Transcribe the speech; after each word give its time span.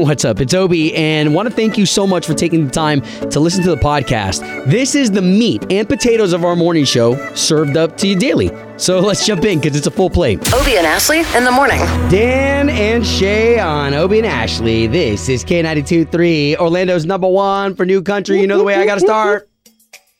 What's 0.04 0.24
up? 0.24 0.40
It's 0.40 0.54
Obi, 0.54 0.94
and 0.94 1.34
want 1.34 1.48
to 1.48 1.54
thank 1.54 1.76
you 1.76 1.84
so 1.84 2.06
much 2.06 2.26
for 2.26 2.32
taking 2.34 2.64
the 2.64 2.70
time 2.72 3.02
to 3.30 3.38
listen 3.40 3.62
to 3.64 3.70
the 3.70 3.76
podcast. 3.76 4.40
This 4.66 4.94
is 4.94 5.10
the 5.10 5.20
meat 5.20 5.64
and 5.70 5.86
potatoes 5.88 6.32
of 6.32 6.44
our 6.44 6.56
morning 6.56 6.84
show 6.84 7.16
served 7.34 7.76
up 7.76 7.96
to 7.98 8.08
you 8.08 8.16
daily. 8.18 8.50
So 8.78 9.00
let's 9.00 9.26
jump 9.26 9.44
in 9.44 9.60
because 9.60 9.76
it's 9.76 9.86
a 9.86 9.90
full 9.90 10.08
plate. 10.08 10.38
Obie 10.54 10.76
and 10.78 10.86
Ashley 10.86 11.20
in 11.36 11.44
the 11.44 11.50
morning. 11.50 11.78
Dan 12.10 12.70
and 12.70 13.06
Shay 13.06 13.58
on 13.58 13.92
Obie 13.92 14.18
and 14.18 14.26
Ashley. 14.26 14.86
This 14.86 15.28
is 15.28 15.44
K92.3, 15.44 16.56
Orlando's 16.56 17.04
number 17.04 17.28
one 17.28 17.74
for 17.74 17.84
new 17.84 18.00
country. 18.00 18.40
You 18.40 18.46
know 18.46 18.56
the 18.58 18.64
way 18.64 18.76
I 18.76 18.86
got 18.86 18.94
to 18.94 19.00
start. 19.00 19.48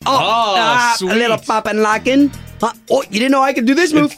Oh, 0.05 0.55
Ah, 0.57 0.95
sweet. 0.97 1.11
a 1.11 1.15
little 1.15 1.37
pop 1.37 1.65
and 1.67 1.81
locking. 1.81 2.29
Huh? 2.59 2.73
Oh, 2.91 3.01
you 3.09 3.19
didn't 3.19 3.31
know 3.31 3.41
I 3.41 3.53
could 3.53 3.65
do 3.65 3.73
this 3.73 3.93
move? 3.93 4.15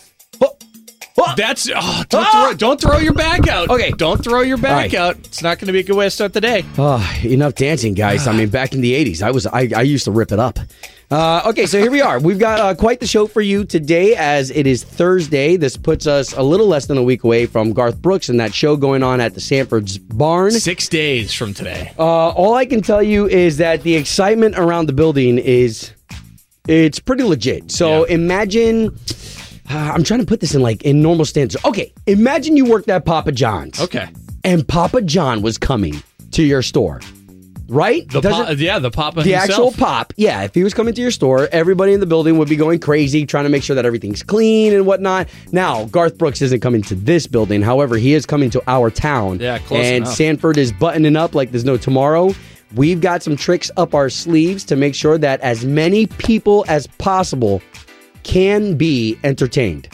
That's 1.37 1.69
oh, 1.73 2.03
don't 2.09 2.25
Ah! 2.25 2.45
throw 2.47 2.53
don't 2.53 2.81
throw 2.81 2.97
your 2.97 3.13
back 3.13 3.47
out. 3.47 3.69
Okay. 3.69 3.91
don't 3.91 4.23
throw 4.23 4.41
your 4.41 4.57
back 4.57 4.91
right. 4.91 4.93
out. 4.95 5.17
It's 5.17 5.41
not 5.41 5.59
going 5.59 5.67
to 5.67 5.73
be 5.73 5.79
a 5.79 5.83
good 5.83 5.95
way 5.95 6.05
to 6.05 6.11
start 6.11 6.33
the 6.33 6.41
day. 6.41 6.63
Oh, 6.77 7.03
enough 7.23 7.55
dancing, 7.55 7.93
guys. 7.93 8.27
I 8.27 8.33
mean, 8.35 8.49
back 8.49 8.73
in 8.73 8.81
the 8.81 8.93
'80s, 8.93 9.21
I 9.21 9.31
was 9.31 9.45
I, 9.47 9.69
I 9.75 9.81
used 9.81 10.05
to 10.05 10.11
rip 10.11 10.31
it 10.31 10.39
up. 10.39 10.59
Uh, 11.11 11.43
okay, 11.45 11.67
so 11.67 11.77
here 11.79 11.91
we 11.91 12.01
are. 12.01 12.19
We've 12.19 12.39
got 12.39 12.59
uh, 12.59 12.73
quite 12.73 12.99
the 12.99 13.05
show 13.05 13.27
for 13.27 13.41
you 13.41 13.65
today, 13.65 14.15
as 14.15 14.49
it 14.49 14.65
is 14.65 14.83
Thursday. 14.83 15.57
This 15.57 15.77
puts 15.77 16.07
us 16.07 16.33
a 16.33 16.41
little 16.41 16.65
less 16.67 16.87
than 16.87 16.97
a 16.97 17.03
week 17.03 17.23
away 17.23 17.45
from 17.45 17.71
Garth 17.73 18.01
Brooks 18.01 18.29
and 18.29 18.39
that 18.39 18.51
show 18.53 18.75
going 18.75 19.03
on 19.03 19.21
at 19.21 19.35
the 19.35 19.39
Sanford's 19.41 19.99
Barn. 19.99 20.49
Six 20.51 20.87
days 20.89 21.31
from 21.31 21.53
today. 21.53 21.93
Uh, 21.99 22.29
all 22.29 22.55
I 22.55 22.65
can 22.65 22.81
tell 22.81 23.03
you 23.03 23.27
is 23.27 23.57
that 23.57 23.83
the 23.83 23.95
excitement 23.95 24.57
around 24.57 24.87
the 24.87 24.93
building 24.93 25.37
is 25.37 25.91
it's 26.67 26.97
pretty 26.99 27.23
legit. 27.23 27.71
So 27.71 28.07
Yeah. 28.07 28.15
imagine. 28.15 28.97
Uh, 29.69 29.91
I'm 29.93 30.03
trying 30.03 30.19
to 30.19 30.25
put 30.25 30.39
this 30.41 30.55
in 30.55 30.61
like 30.61 30.83
in 30.83 31.01
normal 31.01 31.25
standards. 31.25 31.63
Okay, 31.65 31.93
imagine 32.07 32.57
you 32.57 32.65
worked 32.65 32.89
at 32.89 33.05
Papa 33.05 33.31
John's. 33.31 33.79
Okay, 33.79 34.09
and 34.43 34.67
Papa 34.67 35.01
John 35.01 35.41
was 35.41 35.57
coming 35.57 36.01
to 36.31 36.43
your 36.43 36.61
store, 36.61 36.99
right? 37.69 38.07
the 38.09 38.19
Does 38.21 38.33
pop, 38.33 38.49
it- 38.49 38.59
yeah 38.59 38.79
the 38.79 38.91
Papa 38.91 39.21
the 39.23 39.35
actual 39.35 39.71
pop, 39.71 40.13
yeah. 40.17 40.41
If 40.43 40.53
he 40.53 40.63
was 40.63 40.73
coming 40.73 40.93
to 40.95 41.01
your 41.01 41.11
store, 41.11 41.47
everybody 41.51 41.93
in 41.93 41.99
the 42.01 42.05
building 42.05 42.37
would 42.39 42.49
be 42.49 42.55
going 42.57 42.79
crazy, 42.79 43.25
trying 43.25 43.45
to 43.45 43.49
make 43.49 43.63
sure 43.63 43.75
that 43.75 43.85
everything's 43.85 44.21
clean 44.23 44.73
and 44.73 44.85
whatnot. 44.85 45.29
Now, 45.51 45.85
Garth 45.85 46.17
Brooks 46.17 46.41
isn't 46.41 46.59
coming 46.59 46.81
to 46.83 46.95
this 46.95 47.25
building. 47.27 47.61
However, 47.61 47.95
he 47.97 48.13
is 48.13 48.25
coming 48.25 48.49
to 48.51 48.61
our 48.67 48.89
town. 48.89 49.39
Yeah, 49.39 49.59
close 49.59 49.79
And 49.85 50.03
enough. 50.03 50.13
Sanford 50.15 50.57
is 50.57 50.71
buttoning 50.73 51.15
up 51.15 51.35
like 51.35 51.51
there's 51.51 51.65
no 51.65 51.77
tomorrow. 51.77 52.33
We've 52.75 52.99
got 52.99 53.21
some 53.21 53.35
tricks 53.37 53.69
up 53.77 53.93
our 53.93 54.09
sleeves 54.09 54.63
to 54.65 54.75
make 54.75 54.95
sure 54.95 55.19
that 55.19 55.39
as 55.41 55.63
many 55.63 56.07
people 56.07 56.65
as 56.67 56.87
possible 56.87 57.61
can 58.23 58.75
be 58.75 59.17
entertained. 59.23 59.87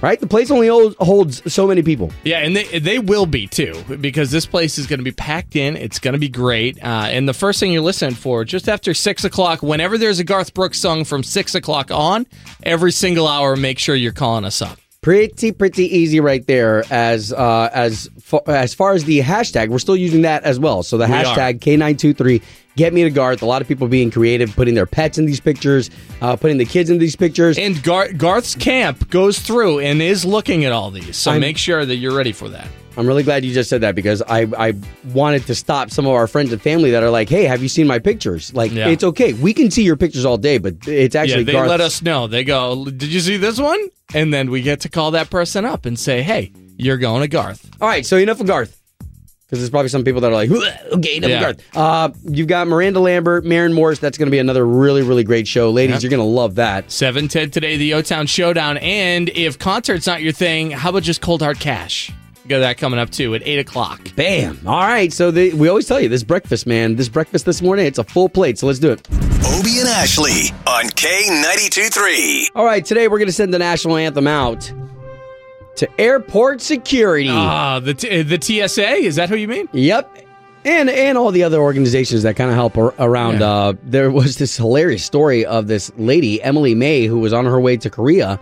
Right? 0.00 0.20
The 0.20 0.28
place 0.28 0.52
only 0.52 0.68
holds, 0.68 1.52
so 1.52 1.66
many 1.66 1.82
people. 1.82 2.12
Yeah, 2.22 2.38
and 2.38 2.54
they 2.54 2.78
they 2.78 3.00
will 3.00 3.26
be 3.26 3.48
too 3.48 3.74
because 4.00 4.30
this 4.30 4.46
place 4.46 4.78
is 4.78 4.86
going 4.86 5.00
to 5.00 5.04
be 5.04 5.10
packed 5.10 5.56
in. 5.56 5.76
It's 5.76 5.98
going 5.98 6.12
to 6.12 6.20
be 6.20 6.28
great. 6.28 6.78
Uh, 6.80 7.08
and 7.10 7.28
the 7.28 7.34
first 7.34 7.58
thing 7.58 7.72
you're 7.72 7.82
listening 7.82 8.14
for 8.14 8.44
just 8.44 8.68
after 8.68 8.94
six 8.94 9.24
o'clock, 9.24 9.60
whenever 9.60 9.98
there's 9.98 10.20
a 10.20 10.24
Garth 10.24 10.54
Brooks 10.54 10.78
song 10.78 11.02
from 11.02 11.24
six 11.24 11.56
o'clock 11.56 11.90
on, 11.90 12.26
every 12.62 12.92
single 12.92 13.26
hour, 13.26 13.56
make 13.56 13.80
sure 13.80 13.96
you're 13.96 14.12
calling 14.12 14.44
us 14.44 14.62
up. 14.62 14.78
pretty 15.02 15.50
pretty 15.50 15.86
easy 15.96 16.20
right 16.20 16.46
there 16.46 16.84
as 16.92 17.32
uh 17.32 17.68
as 17.72 18.08
as 18.46 18.74
far 18.74 18.92
as 18.92 19.02
the 19.04 19.20
hashtag 19.20 19.68
we're 19.68 19.78
still 19.78 19.96
using 19.96 20.22
that 20.22 20.42
as 20.44 20.58
well 20.60 20.82
so 20.82 20.96
the 20.98 21.06
We 21.06 21.12
are. 21.14 21.24
hashtag 21.24 21.60
k923 21.60 22.42
get 22.78 22.94
me 22.94 23.02
to 23.02 23.10
garth 23.10 23.42
a 23.42 23.46
lot 23.46 23.60
of 23.62 23.68
people 23.68 23.86
being 23.88 24.10
creative 24.10 24.54
putting 24.56 24.74
their 24.74 24.86
pets 24.86 25.18
in 25.18 25.26
these 25.26 25.40
pictures 25.40 25.90
uh 26.22 26.36
putting 26.36 26.58
the 26.58 26.64
kids 26.64 26.88
in 26.90 26.98
these 26.98 27.16
pictures 27.16 27.58
And 27.58 27.82
Gar- 27.82 28.12
Garth's 28.12 28.54
camp 28.54 29.10
goes 29.10 29.38
through 29.46 29.80
and 29.80 30.00
is 30.00 30.24
looking 30.24 30.64
at 30.64 30.72
all 30.72 30.90
these, 30.90 31.16
so 31.16 31.32
I'm- 31.32 31.40
make 31.40 31.58
sure 31.58 31.84
that 31.84 31.96
you're 31.96 32.16
ready 32.16 32.32
for 32.32 32.48
that. 32.56 32.68
i'm 32.96 33.06
really 33.06 33.22
glad 33.22 33.44
you 33.44 33.52
just 33.54 33.68
said 33.70 33.80
that 33.82 33.94
because 33.94 34.20
i 34.38 34.40
i 34.66 34.72
wanted 35.14 35.42
to 35.46 35.54
stop 35.54 35.90
some 35.90 36.04
of 36.06 36.12
our 36.12 36.26
friends 36.26 36.52
and 36.52 36.60
family 36.70 36.90
that 36.90 37.02
are 37.02 37.10
like 37.10 37.28
hey 37.28 37.44
have 37.44 37.62
you 37.62 37.68
seen 37.68 37.86
my 37.86 37.98
pictures 37.98 38.52
like 38.54 38.70
Yeah. 38.72 38.88
it's 38.88 39.04
okay 39.10 39.32
we 39.34 39.52
can 39.58 39.70
see 39.70 39.82
your 39.90 39.96
pictures 39.96 40.24
all 40.24 40.36
day 40.38 40.58
but 40.58 40.74
it's 40.88 41.14
actually 41.14 41.40
yeah, 41.42 41.52
they 41.52 41.52
Garth's- 41.52 41.70
let 41.70 41.80
us 41.80 42.02
know. 42.02 42.26
They 42.26 42.42
go, 42.44 42.84
"Did 42.86 43.10
you 43.16 43.20
see 43.20 43.36
this 43.36 43.58
one?" 43.58 43.80
And 44.14 44.32
then 44.34 44.50
we 44.50 44.62
get 44.62 44.80
to 44.80 44.88
call 44.88 45.10
that 45.12 45.28
person 45.30 45.64
up 45.64 45.84
and 45.86 45.96
say, 45.98 46.22
"Hey, 46.22 46.50
you're 46.76 46.96
going 46.96 47.22
to 47.22 47.28
Garth." 47.28 47.62
all 47.80 47.88
right 47.88 48.04
so 48.06 48.16
enough 48.16 48.40
of 48.40 48.46
garth 48.46 48.77
because 49.48 49.60
there's 49.60 49.70
probably 49.70 49.88
some 49.88 50.04
people 50.04 50.20
that 50.20 50.30
are 50.30 50.34
like, 50.34 50.50
okay, 50.50 51.16
enough 51.16 51.30
Yeah. 51.30 51.40
Garth. 51.40 51.62
Uh, 51.74 52.10
you've 52.28 52.48
got 52.48 52.68
Miranda 52.68 53.00
Lambert, 53.00 53.46
Maren 53.46 53.72
Morris. 53.72 53.98
That's 53.98 54.18
going 54.18 54.26
to 54.26 54.30
be 54.30 54.38
another 54.38 54.66
really, 54.66 55.00
really 55.00 55.24
great 55.24 55.48
show. 55.48 55.70
Ladies, 55.70 55.94
Yep. 55.94 56.02
you're 56.02 56.10
going 56.18 56.20
to 56.28 56.34
love 56.36 56.56
that. 56.56 56.90
Seven 56.92 57.28
ten 57.28 57.50
today, 57.50 57.78
the 57.78 57.94
O 57.94 58.02
Town 58.02 58.26
Showdown. 58.26 58.76
And 58.76 59.30
if 59.30 59.58
concert's 59.58 60.06
not 60.06 60.20
your 60.20 60.32
thing, 60.32 60.70
how 60.70 60.90
about 60.90 61.02
just 61.02 61.22
cold 61.22 61.40
hard 61.40 61.58
cash? 61.60 62.12
Got 62.46 62.58
that 62.60 62.76
coming 62.76 62.98
up 63.00 63.08
too 63.10 63.34
at 63.34 63.42
eight 63.46 63.58
o'clock. 63.58 64.14
Bam. 64.16 64.58
All 64.66 64.80
right. 64.80 65.10
So 65.12 65.30
the, 65.30 65.54
we 65.54 65.68
always 65.68 65.86
tell 65.86 66.00
you 66.00 66.08
this 66.10 66.22
breakfast, 66.24 66.66
man, 66.66 66.96
this 66.96 67.08
breakfast 67.08 67.46
this 67.46 67.62
morning, 67.62 67.86
it's 67.86 67.98
a 67.98 68.04
full 68.04 68.28
plate. 68.28 68.58
So 68.58 68.66
let's 68.66 68.78
do 68.78 68.90
it. 68.90 69.06
Obie 69.46 69.78
and 69.80 69.88
Ashley 69.88 70.50
on 70.66 70.84
K92 70.90 71.92
3. 71.92 72.48
All 72.54 72.64
right. 72.64 72.84
Today 72.84 73.08
we're 73.08 73.18
going 73.18 73.28
to 73.28 73.32
send 73.32 73.52
the 73.54 73.58
national 73.58 73.96
anthem 73.96 74.26
out 74.26 74.70
to 75.78 76.00
airport 76.00 76.60
security. 76.60 77.28
Ah, 77.30 77.80
the 77.80 77.94
t- 77.94 78.22
the 78.22 78.40
TSA 78.40 78.94
is 78.96 79.16
that 79.16 79.28
who 79.28 79.36
you 79.36 79.48
mean? 79.48 79.68
Yep. 79.72 80.24
And 80.64 80.90
and 80.90 81.16
all 81.16 81.30
the 81.30 81.44
other 81.44 81.58
organizations 81.60 82.24
that 82.24 82.36
kind 82.36 82.50
of 82.50 82.56
help 82.56 82.76
ar- 82.76 82.94
around. 82.98 83.40
Yeah. 83.40 83.48
Uh, 83.50 83.72
there 83.84 84.10
was 84.10 84.36
this 84.38 84.56
hilarious 84.56 85.04
story 85.04 85.46
of 85.46 85.66
this 85.66 85.90
lady, 85.96 86.42
Emily 86.42 86.74
May, 86.74 87.06
who 87.06 87.18
was 87.20 87.32
on 87.32 87.44
her 87.46 87.60
way 87.60 87.76
to 87.78 87.88
Korea, 87.90 88.38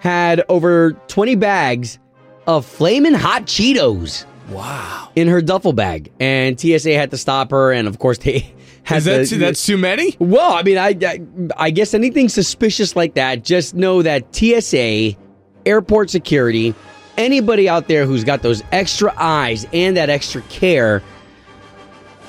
had 0.00 0.42
over 0.48 0.92
20 1.08 1.34
bags 1.34 1.98
of 2.46 2.64
flaming 2.64 3.14
hot 3.14 3.46
Cheetos 3.46 4.24
Wow, 4.50 5.10
in 5.16 5.26
her 5.26 5.42
duffel 5.42 5.72
bag, 5.72 6.12
and 6.20 6.58
TSA 6.58 6.94
had 6.94 7.10
to 7.10 7.16
stop 7.16 7.50
her. 7.50 7.72
And 7.72 7.88
of 7.88 7.98
course, 7.98 8.18
they 8.24 8.52
had 8.84 8.98
is 8.98 9.04
that 9.06 9.26
too, 9.26 9.38
that's 9.38 9.66
too 9.66 9.76
many? 9.76 10.14
well, 10.20 10.52
I 10.52 10.62
mean, 10.62 10.78
I, 10.78 10.96
I 11.02 11.20
I 11.56 11.70
guess 11.70 11.92
anything 11.92 12.28
suspicious 12.28 12.94
like 12.94 13.14
that, 13.14 13.42
just 13.42 13.74
know 13.74 14.02
that 14.02 14.32
TSA, 14.34 15.16
airport 15.66 16.10
security, 16.10 16.74
anybody 17.16 17.68
out 17.68 17.88
there 17.88 18.06
who's 18.06 18.24
got 18.24 18.42
those 18.42 18.62
extra 18.72 19.12
eyes 19.16 19.66
and 19.72 19.96
that 19.96 20.08
extra 20.10 20.42
care. 20.42 21.02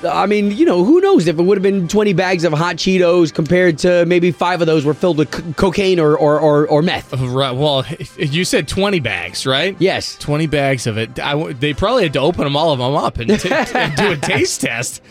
I 0.08 0.26
mean, 0.26 0.52
you 0.52 0.64
know, 0.64 0.84
who 0.84 1.00
knows 1.00 1.26
if 1.26 1.40
it 1.40 1.42
would 1.42 1.58
have 1.58 1.62
been 1.62 1.88
20 1.88 2.12
bags 2.12 2.44
of 2.44 2.52
hot 2.52 2.76
Cheetos 2.76 3.34
compared 3.34 3.78
to 3.78 4.06
maybe 4.06 4.30
five 4.30 4.60
of 4.60 4.68
those 4.68 4.84
were 4.84 4.94
filled 4.94 5.18
with 5.18 5.34
c- 5.34 5.52
cocaine 5.54 5.98
or, 5.98 6.16
or, 6.16 6.38
or, 6.38 6.68
or 6.68 6.82
meth. 6.82 7.12
Uh, 7.12 7.26
right. 7.26 7.50
Well, 7.50 7.84
you 8.16 8.44
said 8.44 8.68
twenty 8.68 9.00
bags, 9.00 9.44
right? 9.44 9.74
Yes. 9.80 10.16
20 10.18 10.46
bags 10.46 10.86
of 10.86 10.98
it. 10.98 11.18
I 11.18 11.52
they 11.52 11.74
probably 11.74 12.04
had 12.04 12.12
to 12.12 12.20
open 12.20 12.44
them 12.44 12.56
all 12.56 12.70
of 12.72 12.78
them 12.78 12.94
up 12.94 13.18
and, 13.18 13.40
t- 13.40 13.50
and 13.74 13.96
do 13.96 14.12
a 14.12 14.16
taste 14.16 14.60
test. 14.60 15.02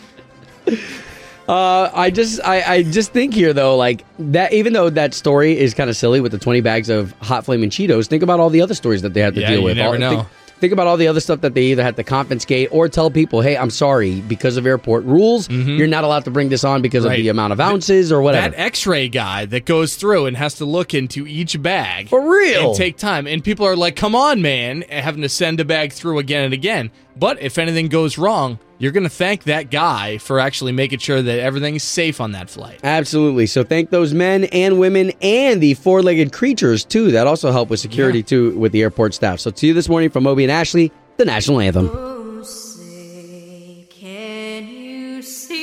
Uh, 1.48 1.90
I 1.94 2.10
just 2.10 2.40
I, 2.44 2.62
I 2.74 2.82
just 2.82 3.12
think 3.12 3.32
here 3.32 3.52
though, 3.54 3.76
like 3.76 4.04
that 4.18 4.52
even 4.52 4.74
though 4.74 4.90
that 4.90 5.14
story 5.14 5.58
is 5.58 5.72
kind 5.72 5.88
of 5.88 5.96
silly 5.96 6.20
with 6.20 6.32
the 6.32 6.38
20 6.38 6.60
bags 6.60 6.90
of 6.90 7.12
hot 7.22 7.44
flaming 7.46 7.70
Cheetos, 7.70 8.06
think 8.06 8.22
about 8.22 8.38
all 8.38 8.50
the 8.50 8.60
other 8.60 8.74
stories 8.74 9.00
that 9.02 9.14
they 9.14 9.20
had 9.20 9.34
to 9.34 9.40
Yeah, 9.40 9.48
deal 9.50 9.58
you 9.60 9.64
with. 9.64 9.76
never 9.78 9.94
All- 9.94 9.98
know. 9.98 10.10
Think, 10.10 10.28
think 10.60 10.72
about 10.74 10.86
all 10.88 10.96
the 10.98 11.06
other 11.08 11.20
stuff 11.20 11.40
that 11.42 11.54
they 11.54 11.62
either 11.66 11.82
had 11.84 11.94
to 11.96 12.02
confiscate 12.02 12.68
or 12.72 12.88
tell 12.88 13.10
people, 13.12 13.40
hey, 13.40 13.56
I'm 13.56 13.70
sorry, 13.70 14.20
because 14.22 14.56
of 14.56 14.66
airport 14.66 15.04
rules, 15.04 15.48
you're 15.48 15.86
not 15.86 16.02
allowed 16.04 16.24
to 16.24 16.30
bring 16.32 16.48
this 16.50 16.64
on 16.64 16.82
because 16.82 17.04
of 17.04 17.10
Mm-hmm. 17.12 17.16
Right. 17.18 17.22
the 17.22 17.28
amount 17.28 17.52
of 17.54 17.60
ounces 17.60 18.10
or 18.12 18.20
whatever. 18.20 18.50
That 18.50 18.58
X-ray 18.60 19.08
guy 19.08 19.46
that 19.46 19.64
goes 19.64 19.94
through 19.96 20.26
and 20.26 20.36
has 20.36 20.54
to 20.54 20.64
look 20.66 20.92
into 20.94 21.26
each 21.26 21.62
bag 21.62 22.08
For 22.10 22.28
real? 22.28 22.66
and 22.70 22.74
take 22.76 22.98
time. 22.98 23.26
And 23.26 23.42
people 23.42 23.64
are 23.66 23.76
like, 23.76 23.94
"Come 23.96 24.14
on, 24.14 24.42
man!" 24.42 24.82
and 24.82 25.02
having 25.04 25.22
to 25.22 25.28
send 25.30 25.60
a 25.60 25.64
bag 25.64 25.92
through 25.92 26.18
again 26.18 26.44
and 26.44 26.52
again. 26.52 26.90
But 27.18 27.42
if 27.42 27.58
anything 27.58 27.88
goes 27.88 28.16
wrong, 28.16 28.60
you're 28.78 28.92
going 28.92 29.02
to 29.02 29.10
thank 29.10 29.42
that 29.44 29.70
guy 29.72 30.18
for 30.18 30.38
actually 30.38 30.70
making 30.70 31.00
sure 31.00 31.20
that 31.20 31.40
everything's 31.40 31.82
safe 31.82 32.20
on 32.20 32.30
that 32.32 32.48
flight. 32.48 32.78
Absolutely. 32.84 33.46
So 33.46 33.64
thank 33.64 33.90
those 33.90 34.14
men 34.14 34.44
and 34.44 34.78
women 34.78 35.10
and 35.20 35.60
the 35.60 35.74
four-legged 35.74 36.32
creatures 36.32 36.84
too 36.84 37.10
that 37.10 37.26
also 37.26 37.50
help 37.50 37.70
with 37.70 37.80
security 37.80 38.22
too 38.22 38.56
with 38.56 38.70
the 38.70 38.82
airport 38.82 39.14
staff. 39.14 39.40
So 39.40 39.50
to 39.50 39.66
you 39.66 39.74
this 39.74 39.88
morning 39.88 40.10
from 40.10 40.28
Obie 40.28 40.44
and 40.44 40.52
Ashley, 40.52 40.92
the 41.16 41.24
national 41.24 41.58
anthem. 41.58 41.90
Oh, 41.92 42.44
say, 42.44 43.88
can 43.90 44.68
you 44.68 45.20
see 45.22 45.56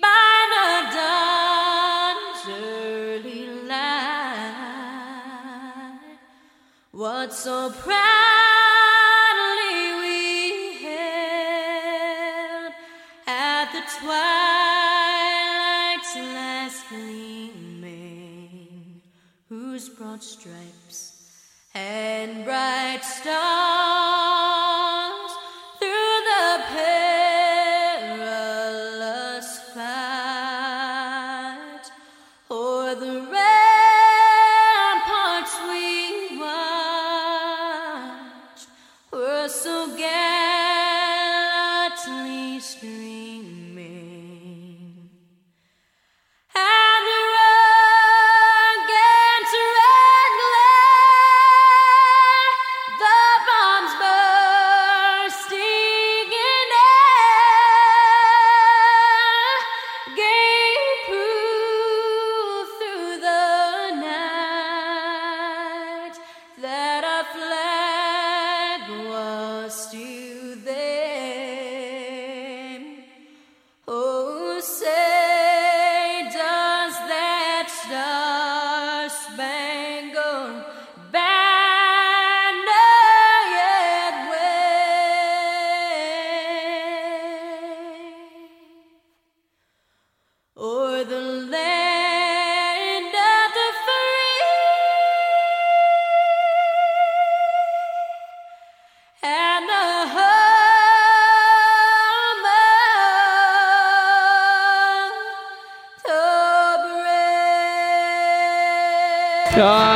by 0.00 0.46
the 0.54 0.96
dawn's 0.96 2.48
early 2.48 3.46
light 3.68 3.98
what 6.92 7.34
so 7.34 7.70
proudly 7.72 7.97
and 21.78 22.17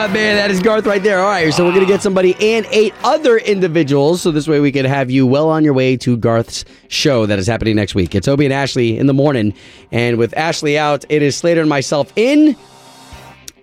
Ah, 0.02 0.08
man, 0.08 0.34
that 0.34 0.50
is 0.50 0.58
Garth 0.58 0.84
right 0.84 1.00
there. 1.00 1.20
All 1.20 1.30
right, 1.30 1.54
so 1.54 1.64
we're 1.64 1.70
going 1.70 1.86
to 1.86 1.92
get 1.92 2.02
somebody 2.02 2.34
and 2.40 2.66
eight 2.72 2.92
other 3.04 3.38
individuals. 3.38 4.20
So 4.20 4.32
this 4.32 4.48
way 4.48 4.58
we 4.58 4.72
can 4.72 4.84
have 4.84 5.12
you 5.12 5.28
well 5.28 5.48
on 5.48 5.62
your 5.62 5.74
way 5.74 5.96
to 5.98 6.16
Garth's 6.16 6.64
show 6.88 7.24
that 7.26 7.38
is 7.38 7.46
happening 7.46 7.76
next 7.76 7.94
week. 7.94 8.12
It's 8.16 8.26
Obie 8.26 8.44
and 8.44 8.52
Ashley 8.52 8.98
in 8.98 9.06
the 9.06 9.14
morning. 9.14 9.54
And 9.92 10.16
with 10.16 10.36
Ashley 10.36 10.76
out, 10.76 11.04
it 11.08 11.22
is 11.22 11.36
Slater 11.36 11.60
and 11.60 11.70
myself 11.70 12.12
in. 12.16 12.56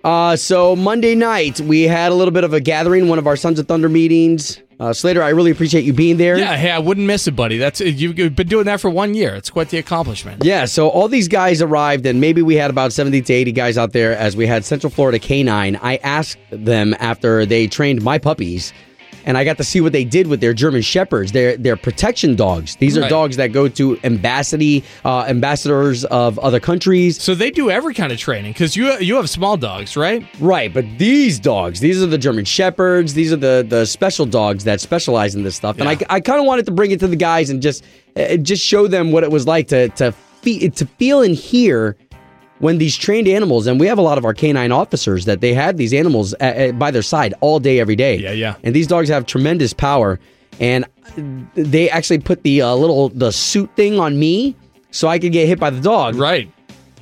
Uh, 0.02 0.34
so 0.34 0.74
Monday 0.74 1.14
night, 1.14 1.60
we 1.60 1.82
had 1.82 2.10
a 2.10 2.14
little 2.14 2.32
bit 2.32 2.44
of 2.44 2.54
a 2.54 2.60
gathering, 2.60 3.08
one 3.08 3.18
of 3.18 3.26
our 3.26 3.36
Sons 3.36 3.58
of 3.58 3.68
Thunder 3.68 3.90
meetings. 3.90 4.60
Uh, 4.80 4.94
Slater, 4.94 5.22
I 5.22 5.28
really 5.28 5.50
appreciate 5.50 5.84
you 5.84 5.92
being 5.92 6.16
there. 6.16 6.38
Yeah, 6.38 6.56
hey, 6.56 6.70
I 6.70 6.78
wouldn't 6.78 7.06
miss 7.06 7.26
it, 7.26 7.36
buddy. 7.36 7.58
That's 7.58 7.80
you've 7.80 8.18
you've 8.18 8.34
been 8.34 8.48
doing 8.48 8.64
that 8.64 8.80
for 8.80 8.88
one 8.88 9.12
year. 9.12 9.34
It's 9.34 9.50
quite 9.50 9.68
the 9.68 9.76
accomplishment. 9.76 10.42
Yeah, 10.42 10.64
so 10.64 10.88
all 10.88 11.06
these 11.06 11.28
guys 11.28 11.60
arrived, 11.60 12.06
and 12.06 12.18
maybe 12.18 12.40
we 12.40 12.54
had 12.54 12.70
about 12.70 12.94
70 12.94 13.20
to 13.20 13.32
80 13.32 13.52
guys 13.52 13.76
out 13.76 13.92
there 13.92 14.16
as 14.16 14.36
we 14.36 14.46
had 14.46 14.64
Central 14.64 14.90
Florida 14.90 15.18
Canine. 15.18 15.76
I 15.82 15.96
asked 15.96 16.38
them 16.50 16.96
after 16.98 17.44
they 17.44 17.66
trained 17.66 18.00
my 18.02 18.16
puppies, 18.16 18.72
and 19.24 19.36
I 19.38 19.44
got 19.44 19.56
to 19.58 19.64
see 19.64 19.80
what 19.80 19.92
they 19.92 20.04
did 20.04 20.26
with 20.26 20.40
their 20.40 20.54
German 20.54 20.82
Shepherds. 20.82 21.32
They're, 21.32 21.56
they're 21.56 21.76
protection 21.76 22.36
dogs. 22.36 22.76
These 22.76 22.96
are 22.96 23.02
Right. 23.02 23.10
dogs 23.10 23.36
that 23.36 23.48
go 23.48 23.68
to 23.68 23.96
embassy, 24.02 24.84
uh, 25.04 25.24
ambassadors 25.28 26.04
of 26.06 26.38
other 26.38 26.60
countries. 26.60 27.20
So 27.20 27.34
they 27.34 27.50
do 27.50 27.70
every 27.70 27.94
kind 27.94 28.12
of 28.12 28.18
training 28.18 28.52
because 28.52 28.76
you 28.76 28.92
you 28.98 29.16
have 29.16 29.28
small 29.30 29.56
dogs, 29.56 29.96
right? 29.96 30.24
Right, 30.40 30.72
but 30.72 30.84
these 30.98 31.38
dogs, 31.38 31.80
these 31.80 32.02
are 32.02 32.06
the 32.06 32.18
German 32.18 32.44
Shepherds. 32.44 33.14
These 33.14 33.32
are 33.32 33.36
the 33.36 33.64
the 33.68 33.84
special 33.86 34.26
dogs 34.26 34.64
that 34.64 34.80
specialize 34.80 35.34
in 35.34 35.42
this 35.42 35.56
stuff. 35.56 35.78
And 35.78 35.88
I, 35.88 35.96
I 36.08 36.20
kind 36.20 36.38
of 36.40 36.46
wanted 36.46 36.66
to 36.66 36.72
bring 36.72 36.90
it 36.90 37.00
to 37.00 37.06
the 37.08 37.16
guys 37.16 37.50
and 37.50 37.62
just 37.62 37.84
uh, 38.16 38.36
just 38.36 38.64
show 38.64 38.86
them 38.86 39.12
what 39.12 39.24
it 39.24 39.30
was 39.30 39.46
like 39.46 39.68
to 39.68 39.88
to 39.90 40.12
fe- 40.42 40.68
to 40.68 40.86
feel 40.98 41.22
and 41.22 41.34
hear 41.34 41.96
when 42.60 42.78
these 42.78 42.96
trained 42.96 43.28
animals. 43.28 43.66
And 43.66 43.80
we 43.80 43.86
have 43.88 43.98
a 43.98 44.02
lot 44.02 44.16
of 44.16 44.24
our 44.24 44.32
canine 44.32 44.72
officers 44.72 45.24
that 45.24 45.40
they 45.40 45.52
have 45.52 45.76
these 45.76 45.92
animals 45.92 46.34
uh, 46.40 46.72
by 46.72 46.90
their 46.90 47.02
side 47.02 47.34
all 47.40 47.58
day, 47.58 47.80
every 47.80 47.96
day. 47.96 48.16
Yeah, 48.16 48.32
yeah. 48.32 48.54
And 48.62 48.74
these 48.74 48.86
dogs 48.86 49.08
have 49.08 49.26
tremendous 49.26 49.72
power. 49.72 50.20
And 50.60 50.84
they 51.54 51.90
actually 51.90 52.18
put 52.18 52.42
the 52.42 52.62
uh, 52.62 52.74
little 52.74 53.08
the 53.08 53.32
suit 53.32 53.74
thing 53.76 53.98
on 53.98 54.18
me 54.18 54.54
so 54.90 55.08
I 55.08 55.18
could 55.18 55.32
get 55.32 55.48
hit 55.48 55.58
by 55.58 55.70
the 55.70 55.80
dog. 55.80 56.16
Right. 56.16 56.52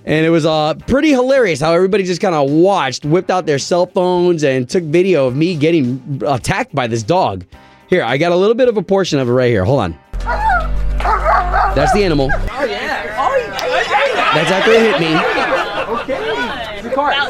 And 0.04 0.24
it 0.24 0.30
was 0.30 0.46
uh, 0.46 0.74
pretty 0.86 1.10
hilarious 1.10 1.60
how 1.60 1.74
everybody 1.74 2.04
just 2.04 2.20
kind 2.20 2.34
of 2.34 2.50
watched, 2.50 3.04
whipped 3.04 3.30
out 3.30 3.44
their 3.44 3.58
cell 3.58 3.86
phones, 3.86 4.42
and 4.42 4.70
took 4.70 4.84
video 4.84 5.26
of 5.26 5.36
me 5.36 5.54
getting 5.54 6.22
attacked 6.26 6.74
by 6.74 6.86
this 6.86 7.02
dog. 7.02 7.44
Here, 7.88 8.02
I 8.02 8.16
got 8.16 8.32
a 8.32 8.36
little 8.36 8.54
bit 8.54 8.68
of 8.68 8.76
a 8.76 8.82
portion 8.82 9.18
of 9.18 9.28
it 9.28 9.32
right 9.32 9.50
here. 9.50 9.64
Hold 9.64 9.80
on. 9.80 9.98
That's 11.74 11.92
the 11.92 12.04
animal. 12.04 12.30
Oh, 12.32 12.64
yeah. 12.64 13.04
That's 14.34 14.50
after 14.50 14.70
it 14.70 14.80
hit 14.80 15.00
me. 15.00 15.37
I 17.00 17.22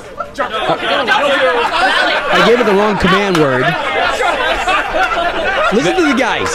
gave 2.46 2.60
it 2.60 2.64
the 2.64 2.74
wrong 2.74 2.96
command 2.98 3.36
word. 3.36 3.62
Listen 5.74 5.96
to 5.96 6.02
the 6.12 6.14
guys. 6.18 6.48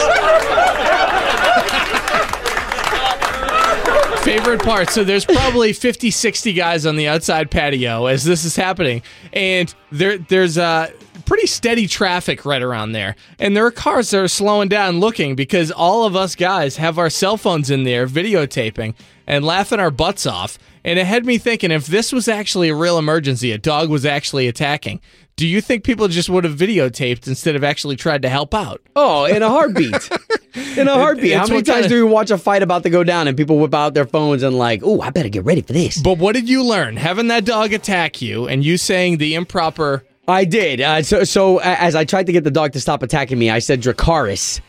Favorite 4.23 4.63
part. 4.63 4.89
So 4.89 5.03
there's 5.03 5.25
probably 5.25 5.73
50, 5.73 6.09
60 6.09 6.53
guys 6.53 6.85
on 6.85 6.95
the 6.95 7.07
outside 7.07 7.51
patio 7.51 8.05
as 8.05 8.23
this 8.23 8.45
is 8.45 8.55
happening. 8.55 9.03
And 9.33 9.73
there 9.91 10.17
there's 10.17 10.57
uh, 10.57 10.91
pretty 11.25 11.47
steady 11.47 11.87
traffic 11.87 12.45
right 12.45 12.61
around 12.61 12.91
there. 12.91 13.15
And 13.39 13.55
there 13.55 13.65
are 13.65 13.71
cars 13.71 14.11
that 14.11 14.21
are 14.21 14.27
slowing 14.27 14.69
down 14.69 14.99
looking 14.99 15.35
because 15.35 15.71
all 15.71 16.05
of 16.05 16.15
us 16.15 16.35
guys 16.35 16.77
have 16.77 16.97
our 16.97 17.09
cell 17.09 17.37
phones 17.37 17.69
in 17.69 17.83
there 17.83 18.07
videotaping 18.07 18.95
and 19.27 19.45
laughing 19.45 19.79
our 19.79 19.91
butts 19.91 20.25
off. 20.25 20.57
And 20.83 20.99
it 20.99 21.05
had 21.05 21.25
me 21.25 21.37
thinking 21.37 21.71
if 21.71 21.87
this 21.87 22.11
was 22.11 22.27
actually 22.27 22.69
a 22.69 22.75
real 22.75 22.97
emergency, 22.97 23.51
a 23.51 23.57
dog 23.57 23.89
was 23.89 24.05
actually 24.05 24.47
attacking, 24.47 24.99
do 25.35 25.47
you 25.47 25.61
think 25.61 25.83
people 25.83 26.07
just 26.07 26.29
would 26.29 26.43
have 26.43 26.55
videotaped 26.55 27.27
instead 27.27 27.55
of 27.55 27.63
actually 27.63 27.95
tried 27.95 28.21
to 28.23 28.29
help 28.29 28.53
out? 28.53 28.81
Oh, 28.95 29.25
in 29.25 29.41
a 29.41 29.49
heartbeat. 29.49 30.09
In 30.77 30.87
a 30.87 30.93
heartbeat. 30.93 31.33
How 31.33 31.47
many 31.47 31.63
times 31.63 31.83
kinda- 31.85 31.89
do 31.89 32.05
we 32.05 32.11
watch 32.11 32.29
a 32.29 32.37
fight 32.37 32.61
about 32.61 32.83
to 32.83 32.91
go 32.91 33.03
down 33.03 33.27
and 33.27 33.35
people 33.35 33.57
whip 33.57 33.73
out 33.73 33.95
their 33.95 34.05
phones 34.05 34.43
and 34.43 34.55
like, 34.55 34.81
oh, 34.83 35.01
I 35.01 35.09
better 35.09 35.29
get 35.29 35.43
ready 35.45 35.61
for 35.61 35.73
this? 35.73 35.99
But 35.99 36.19
what 36.19 36.35
did 36.35 36.47
you 36.47 36.63
learn? 36.63 36.95
Having 36.95 37.29
that 37.29 37.43
dog 37.43 37.73
attack 37.73 38.21
you 38.21 38.47
and 38.47 38.63
you 38.63 38.77
saying 38.77 39.17
the 39.17 39.33
improper 39.33 40.03
I 40.27 40.45
did. 40.45 40.79
Uh, 40.79 41.03
so, 41.03 41.23
so 41.23 41.57
as 41.59 41.95
I 41.95 42.05
tried 42.05 42.27
to 42.27 42.31
get 42.31 42.43
the 42.43 42.51
dog 42.51 42.73
to 42.73 42.79
stop 42.79 43.03
attacking 43.03 43.37
me, 43.37 43.49
I 43.49 43.59
said 43.59 43.81
Dracarys, 43.81 44.61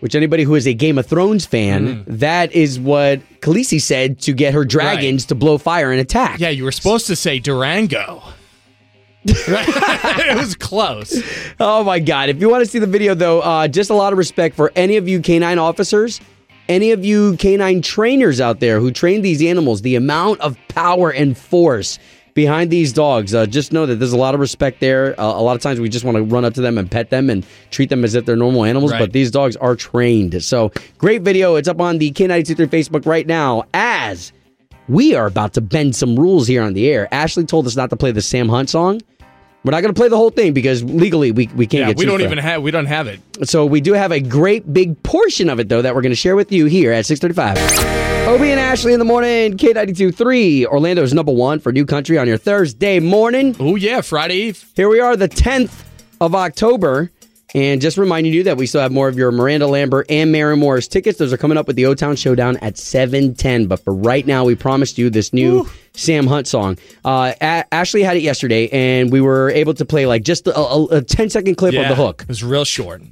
which 0.00 0.14
anybody 0.14 0.42
who 0.42 0.54
is 0.54 0.66
a 0.66 0.72
Game 0.72 0.96
of 0.96 1.06
Thrones 1.06 1.44
fan, 1.44 2.04
that 2.06 2.52
is 2.52 2.80
what 2.80 3.20
Khaleesi 3.40 3.80
said 3.80 4.20
to 4.20 4.32
get 4.32 4.54
her 4.54 4.64
dragons 4.64 5.26
to 5.26 5.34
blow 5.34 5.58
fire 5.58 5.90
and 5.92 6.00
attack. 6.00 6.40
Yeah, 6.40 6.48
you 6.48 6.64
were 6.64 6.72
supposed 6.72 7.06
to 7.08 7.16
say 7.16 7.38
Durango. 7.38 8.22
Right? 9.48 9.66
it 10.28 10.36
was 10.36 10.54
close. 10.54 11.22
Oh 11.60 11.82
my 11.84 11.98
God. 11.98 12.28
If 12.28 12.40
you 12.40 12.48
want 12.48 12.64
to 12.64 12.70
see 12.70 12.78
the 12.78 12.86
video, 12.86 13.14
though, 13.14 13.40
uh, 13.40 13.68
just 13.68 13.90
a 13.90 13.94
lot 13.94 14.12
of 14.12 14.18
respect 14.18 14.54
for 14.54 14.72
any 14.76 14.96
of 14.96 15.08
you 15.08 15.20
canine 15.20 15.58
officers, 15.58 16.20
any 16.68 16.92
of 16.92 17.04
you 17.04 17.36
canine 17.36 17.82
trainers 17.82 18.40
out 18.40 18.60
there 18.60 18.80
who 18.80 18.90
train 18.90 19.22
these 19.22 19.42
animals, 19.42 19.82
the 19.82 19.96
amount 19.96 20.40
of 20.40 20.58
power 20.68 21.10
and 21.10 21.36
force 21.36 21.98
behind 22.34 22.70
these 22.70 22.92
dogs. 22.92 23.34
Uh, 23.34 23.46
just 23.46 23.72
know 23.72 23.86
that 23.86 23.96
there's 23.96 24.12
a 24.12 24.16
lot 24.18 24.34
of 24.34 24.40
respect 24.40 24.80
there. 24.80 25.18
Uh, 25.18 25.24
a 25.24 25.40
lot 25.42 25.56
of 25.56 25.62
times 25.62 25.80
we 25.80 25.88
just 25.88 26.04
want 26.04 26.16
to 26.16 26.22
run 26.22 26.44
up 26.44 26.54
to 26.54 26.60
them 26.60 26.76
and 26.78 26.90
pet 26.90 27.10
them 27.10 27.30
and 27.30 27.46
treat 27.70 27.88
them 27.88 28.04
as 28.04 28.14
if 28.14 28.26
they're 28.26 28.36
normal 28.36 28.64
animals, 28.64 28.92
Right. 28.92 28.98
but 28.98 29.12
these 29.12 29.30
dogs 29.30 29.56
are 29.56 29.76
trained. 29.76 30.42
So 30.42 30.72
great 30.98 31.22
video. 31.22 31.54
It's 31.56 31.68
up 31.68 31.80
on 31.80 31.98
the 31.98 32.10
K923 32.12 32.66
Facebook 32.68 33.06
right 33.06 33.26
now 33.26 33.62
as 33.72 34.32
we 34.88 35.14
are 35.14 35.26
about 35.26 35.54
to 35.54 35.60
bend 35.60 35.96
some 35.96 36.16
rules 36.16 36.46
here 36.46 36.62
on 36.62 36.74
the 36.74 36.90
air. 36.90 37.08
Ashley 37.12 37.44
told 37.44 37.66
us 37.66 37.74
not 37.76 37.88
to 37.90 37.96
play 37.96 38.10
the 38.10 38.20
Sam 38.22 38.48
Hunt 38.48 38.68
song. 38.68 39.00
We're 39.64 39.70
not 39.70 39.80
going 39.80 39.94
to 39.94 39.98
play 39.98 40.08
the 40.08 40.16
whole 40.18 40.28
thing 40.28 40.52
because 40.52 40.84
legally 40.84 41.32
we, 41.32 41.46
we 41.54 41.66
can't 41.66 41.80
Yeah, 41.80 41.86
get 41.86 41.96
we 41.98 42.04
don't 42.04 42.20
even 42.20 42.36
have 42.36 42.60
we 42.60 42.70
don't 42.70 42.84
have 42.84 43.06
it. 43.06 43.18
So 43.44 43.64
we 43.64 43.80
do 43.80 43.94
have 43.94 44.12
a 44.12 44.20
great 44.20 44.70
big 44.74 45.02
portion 45.02 45.48
of 45.48 45.58
it 45.58 45.70
though 45.70 45.80
that 45.80 45.94
we're 45.94 46.02
going 46.02 46.12
to 46.12 46.16
share 46.16 46.36
with 46.36 46.52
you 46.52 46.66
here 46.66 46.92
at 46.92 47.06
635. 47.06 47.93
Obie 48.34 48.50
and 48.50 48.58
Ashley 48.58 48.92
in 48.92 48.98
the 48.98 49.04
morning, 49.04 49.56
K92.3, 49.56 50.66
Orlando's 50.66 51.14
number 51.14 51.30
one 51.30 51.60
for 51.60 51.70
new 51.70 51.86
country 51.86 52.18
on 52.18 52.26
your 52.26 52.36
Thursday 52.36 52.98
morning. 52.98 53.54
Oh 53.60 53.76
yeah, 53.76 54.00
Friday 54.00 54.34
Eve. 54.34 54.64
Here 54.74 54.88
we 54.88 54.98
are, 54.98 55.16
the 55.16 55.28
10th 55.28 55.84
of 56.20 56.34
October. 56.34 57.12
And 57.54 57.80
just 57.80 57.96
reminding 57.96 58.32
you 58.32 58.42
that 58.42 58.56
we 58.56 58.66
still 58.66 58.80
have 58.80 58.90
more 58.90 59.06
of 59.06 59.16
your 59.16 59.30
Miranda 59.30 59.68
Lambert 59.68 60.06
and 60.10 60.32
Maren 60.32 60.58
Morris 60.58 60.88
tickets. 60.88 61.20
Those 61.20 61.32
are 61.32 61.36
coming 61.36 61.56
up 61.56 61.68
with 61.68 61.76
the 61.76 61.86
O 61.86 61.94
Town 61.94 62.16
Showdown 62.16 62.56
at 62.56 62.76
710. 62.76 63.66
But 63.68 63.76
for 63.84 63.94
right 63.94 64.26
now, 64.26 64.44
we 64.44 64.56
promised 64.56 64.98
you 64.98 65.08
this 65.10 65.32
new 65.32 65.68
Sam 65.92 66.26
Hunt 66.26 66.48
song. 66.48 66.76
Uh, 67.04 67.34
A- 67.40 67.64
Ashley 67.72 68.02
had 68.02 68.16
it 68.16 68.24
yesterday, 68.24 68.68
and 68.70 69.12
we 69.12 69.20
were 69.20 69.50
able 69.50 69.74
to 69.74 69.84
play 69.84 70.06
like 70.06 70.24
just 70.24 70.48
a, 70.48 70.58
a, 70.58 70.84
a 70.86 71.02
10 71.02 71.30
second 71.30 71.54
clip 71.54 71.74
of 71.76 71.88
the 71.88 71.94
hook. 71.94 72.22
It 72.22 72.28
was 72.28 72.42
real 72.42 72.64
short. 72.64 73.02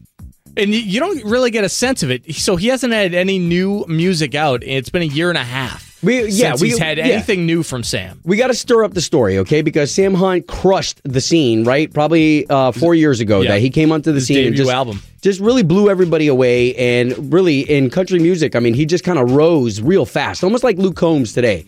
And 0.57 0.75
you- 0.75 1.01
don't 1.01 1.25
really 1.25 1.51
get 1.51 1.65
a 1.65 1.69
sense 1.69 2.03
of 2.03 2.11
it. 2.11 2.35
So 2.35 2.57
he 2.57 2.69
hasn't 2.69 2.93
had 2.93 3.15
any 3.15 3.39
new 3.39 3.85
music 3.89 4.35
out. 4.35 4.63
It's 4.63 4.89
been 4.91 5.03
a 5.03 5.07
year 5.07 5.29
and 5.29 5.39
a 5.39 5.45
half. 5.45 5.91
We 6.03 6.25
yeah, 6.31 6.51
since 6.51 6.61
we 6.63 6.69
he's 6.71 6.79
had 6.79 6.99
yeah. 6.99 7.05
anything 7.05 7.47
new 7.47 7.63
from 7.63 7.85
Sam. 7.85 8.21
We 8.25 8.37
got 8.37 8.49
to 8.49 8.55
stir 8.55 8.83
up 8.83 8.93
the 8.93 9.01
story, 9.01 9.39
okay? 9.39 9.63
Because 9.63 9.93
Sam 9.93 10.15
Hunt 10.15 10.49
crushed 10.49 11.01
the 11.05 11.21
scene, 11.21 11.63
right? 11.65 11.93
Probably 11.93 12.45
uh, 12.51 12.73
four 12.73 12.97
years 12.97 13.21
ago 13.21 13.41
Yeah. 13.41 13.53
that 13.53 13.61
he 13.61 13.71
came 13.71 13.93
onto 13.93 14.11
the 14.11 14.17
His 14.17 14.27
scene 14.27 14.47
and 14.49 14.57
just, 14.57 14.69
album. 14.69 15.01
just 15.21 15.39
really 15.39 15.63
blew 15.63 15.89
everybody 15.89 16.27
away. 16.27 16.75
And 16.75 17.33
really, 17.33 17.61
in 17.61 17.89
country 17.89 18.19
music, 18.19 18.57
I 18.57 18.59
mean, 18.59 18.75
he 18.75 18.85
just 18.85 19.05
kind 19.05 19.19
of 19.21 19.31
rose 19.31 19.81
real 19.81 20.05
fast, 20.05 20.43
almost 20.43 20.65
like 20.65 20.77
Luke 20.77 20.97
Combs 20.97 21.35
today. 21.35 21.67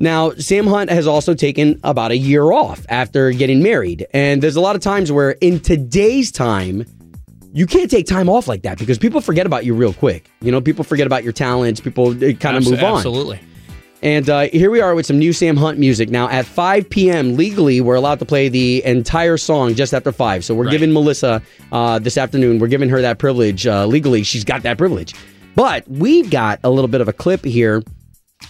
Now, 0.00 0.30
Sam 0.32 0.66
Hunt 0.66 0.88
has 0.90 1.06
also 1.06 1.34
taken 1.34 1.78
about 1.84 2.10
a 2.10 2.16
year 2.16 2.50
off 2.52 2.84
after 2.88 3.30
getting 3.32 3.62
married. 3.62 4.06
And 4.14 4.42
there's 4.42 4.56
a 4.56 4.60
lot 4.62 4.76
of 4.76 4.82
times 4.82 5.12
where 5.12 5.32
in 5.42 5.60
today's 5.60 6.32
time, 6.32 6.86
you 7.52 7.66
can't 7.66 7.90
take 7.90 8.06
time 8.06 8.28
off 8.28 8.48
like 8.48 8.62
that 8.62 8.78
because 8.78 8.98
people 8.98 9.20
forget 9.20 9.46
about 9.46 9.64
you 9.64 9.74
real 9.74 9.92
quick. 9.92 10.30
You 10.40 10.50
know, 10.52 10.60
people 10.60 10.84
forget 10.84 11.06
about 11.06 11.22
your 11.24 11.32
talents, 11.32 11.80
people 11.80 12.14
kind 12.14 12.56
of 12.56 12.64
move 12.64 12.82
on. 12.82 12.96
Absolutely. 12.96 13.40
And 14.02 14.28
uh, 14.28 14.40
here 14.48 14.70
we 14.72 14.80
are 14.80 14.96
with 14.96 15.06
some 15.06 15.18
new 15.18 15.32
Sam 15.32 15.56
Hunt 15.56 15.78
music. 15.78 16.10
Now, 16.10 16.28
at 16.28 16.44
5 16.44 16.90
p.m., 16.90 17.36
legally, 17.36 17.80
we're 17.80 17.94
allowed 17.94 18.18
to 18.18 18.24
play 18.24 18.48
the 18.48 18.84
entire 18.84 19.36
song 19.36 19.74
just 19.76 19.94
after 19.94 20.10
5. 20.10 20.44
So 20.44 20.54
we're 20.56 20.64
Right. 20.64 20.72
giving 20.72 20.92
Melissa 20.92 21.40
uh, 21.70 22.00
this 22.00 22.18
afternoon, 22.18 22.58
we're 22.58 22.66
giving 22.66 22.88
her 22.88 23.00
that 23.00 23.18
privilege. 23.18 23.64
Uh, 23.64 23.86
legally, 23.86 24.24
she's 24.24 24.42
got 24.42 24.62
that 24.64 24.76
privilege. 24.76 25.14
But 25.54 25.86
we've 25.86 26.28
got 26.30 26.58
a 26.64 26.70
little 26.70 26.88
bit 26.88 27.00
of 27.00 27.06
a 27.06 27.12
clip 27.12 27.44
here. 27.44 27.82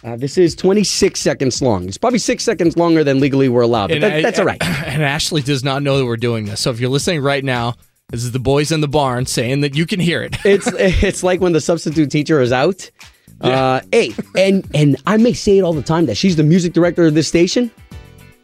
Uh, 0.02 0.16
this 0.16 0.38
is 0.38 0.54
26 0.56 1.20
seconds 1.20 1.60
long. 1.60 1.86
It's 1.86 1.98
probably 1.98 2.18
six 2.18 2.44
seconds 2.44 2.78
longer 2.78 3.04
than 3.04 3.20
legally 3.20 3.50
we're 3.50 3.60
allowed, 3.60 3.90
but 3.90 4.00
that, 4.00 4.12
I- 4.14 4.22
that's 4.22 4.38
all 4.38 4.46
right. 4.46 4.62
And 4.86 5.02
Ashley 5.02 5.42
does 5.42 5.62
not 5.62 5.82
know 5.82 5.98
that 5.98 6.06
we're 6.06 6.16
doing 6.16 6.46
this. 6.46 6.60
So 6.60 6.70
if 6.70 6.80
you're 6.80 6.88
listening 6.88 7.20
right 7.20 7.44
now, 7.44 7.74
this 8.12 8.22
is 8.24 8.30
the 8.30 8.38
boys 8.38 8.70
in 8.70 8.82
the 8.82 8.88
barn 8.88 9.24
saying 9.26 9.62
that 9.62 9.74
you 9.74 9.86
can 9.86 9.98
hear 9.98 10.22
it. 10.22 10.36
It's 10.44 10.68
it's 10.74 11.22
like 11.22 11.40
when 11.40 11.52
the 11.52 11.60
substitute 11.60 12.10
teacher 12.10 12.40
is 12.40 12.52
out. 12.52 12.88
Uh, 13.40 13.80
hey, 13.90 14.14
and 14.36 14.68
and 14.74 14.96
I 15.06 15.16
may 15.16 15.32
say 15.32 15.58
it 15.58 15.62
all 15.62 15.72
the 15.72 15.82
time 15.82 16.06
that 16.06 16.16
she's 16.16 16.36
the 16.36 16.44
music 16.44 16.74
director 16.74 17.06
of 17.06 17.14
this 17.14 17.26
station, 17.26 17.70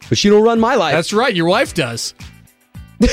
but 0.08 0.18
she 0.18 0.28
don't 0.28 0.42
run 0.42 0.58
my 0.58 0.74
life. 0.74 0.94
That's 0.94 1.12
right. 1.12 1.34
Your 1.34 1.46
wife 1.46 1.74
does. 1.74 2.14
you 3.00 3.08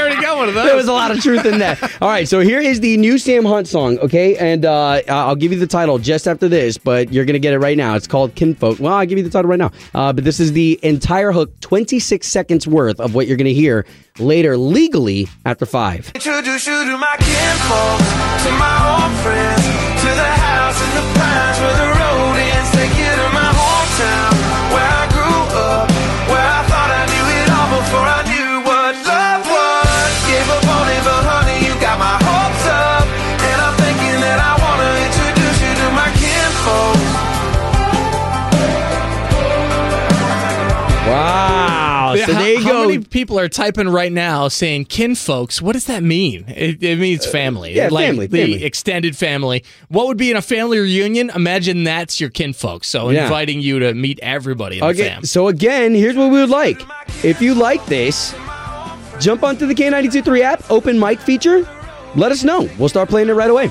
already 0.00 0.20
got 0.20 0.36
one 0.36 0.48
of 0.48 0.54
those. 0.54 0.66
There 0.66 0.74
was 0.76 0.88
a 0.88 0.92
lot 0.92 1.12
of 1.12 1.20
truth 1.20 1.44
in 1.44 1.60
that. 1.60 1.80
All 2.02 2.08
right, 2.08 2.26
so 2.26 2.40
here 2.40 2.60
is 2.60 2.80
the 2.80 2.96
new 2.96 3.16
Sam 3.18 3.44
Hunt 3.44 3.68
song, 3.68 3.98
okay? 4.00 4.36
And 4.36 4.64
uh, 4.64 5.00
I'll 5.08 5.36
give 5.36 5.52
you 5.52 5.58
the 5.60 5.66
title 5.66 5.98
just 5.98 6.26
after 6.26 6.48
this, 6.48 6.76
but 6.76 7.12
you're 7.12 7.24
going 7.24 7.34
to 7.34 7.40
get 7.40 7.54
it 7.54 7.58
right 7.58 7.76
now. 7.76 7.94
It's 7.94 8.08
called 8.08 8.34
Kinfolk. 8.34 8.80
Well, 8.80 8.92
I'll 8.92 9.06
give 9.06 9.16
you 9.16 9.22
the 9.24 9.30
title 9.30 9.48
right 9.48 9.58
now. 9.60 9.70
Uh, 9.94 10.12
but 10.12 10.24
this 10.24 10.40
is 10.40 10.52
the 10.52 10.78
entire 10.82 11.30
hook, 11.30 11.58
26 11.60 12.26
seconds 12.26 12.66
worth 12.66 12.98
of 12.98 13.14
what 13.14 13.28
you're 13.28 13.36
going 13.36 13.44
to 13.46 13.54
hear 13.54 13.86
later 14.18 14.56
legally 14.56 15.28
after 15.44 15.64
5. 15.64 16.12
Introduce 16.16 16.66
you 16.66 16.84
to 16.84 16.98
my 16.98 17.14
kinfolk, 17.20 18.00
to 18.42 18.50
my 18.58 18.74
old 18.98 19.14
friends, 19.22 19.62
to 20.02 20.10
the 20.18 20.32
house 20.42 20.80
in 20.82 20.90
the 20.98 21.06
pines 21.14 21.58
where 21.60 21.76
the 21.78 21.88
road 21.94 22.34
ends. 22.42 22.70
Take 22.72 22.90
you 22.98 23.06
to 23.06 23.28
my 23.32 23.50
hometown, 23.54 24.34
you 43.14 43.20
how 43.20 43.24
go. 43.24 43.28
many 43.30 43.36
people 43.38 43.38
are 43.38 43.48
typing 43.48 43.88
right 43.88 44.12
now 44.12 44.48
saying 44.48 44.86
kinfolks? 44.86 45.60
What 45.62 45.72
does 45.72 45.86
that 45.86 46.02
mean? 46.02 46.44
It, 46.48 46.82
it 46.82 46.98
means 46.98 47.26
family. 47.26 47.72
Uh, 47.72 47.84
yeah, 47.84 47.88
like 47.90 48.06
family, 48.06 48.26
the 48.26 48.38
family. 48.42 48.64
extended 48.64 49.16
family. 49.16 49.64
What 49.88 50.06
would 50.06 50.16
be 50.16 50.30
in 50.30 50.36
a 50.36 50.42
family 50.42 50.78
reunion? 50.78 51.30
Imagine 51.34 51.84
that's 51.84 52.20
your 52.20 52.30
kinfolks. 52.30 52.84
So 52.86 53.10
Yeah. 53.10 53.24
inviting 53.24 53.60
you 53.60 53.78
to 53.80 53.94
meet 53.94 54.18
everybody 54.22 54.76
in 54.78 54.80
the 54.80 54.86
Okay, 54.90 55.08
fam. 55.08 55.24
so 55.24 55.48
again, 55.48 55.94
here's 55.94 56.16
what 56.16 56.30
we 56.30 56.40
would 56.40 56.50
like. 56.50 56.80
If 57.24 57.40
you 57.42 57.54
like 57.54 57.84
this, 57.86 58.32
jump 59.20 59.42
onto 59.42 59.66
the 59.66 59.74
K923 59.74 60.40
app, 60.40 60.70
open 60.70 60.98
mic 60.98 61.20
feature. 61.20 61.66
Let 62.14 62.32
us 62.32 62.42
know. 62.44 62.68
We'll 62.78 62.88
start 62.88 63.08
playing 63.08 63.28
it 63.28 63.32
right 63.32 63.50
away. 63.50 63.70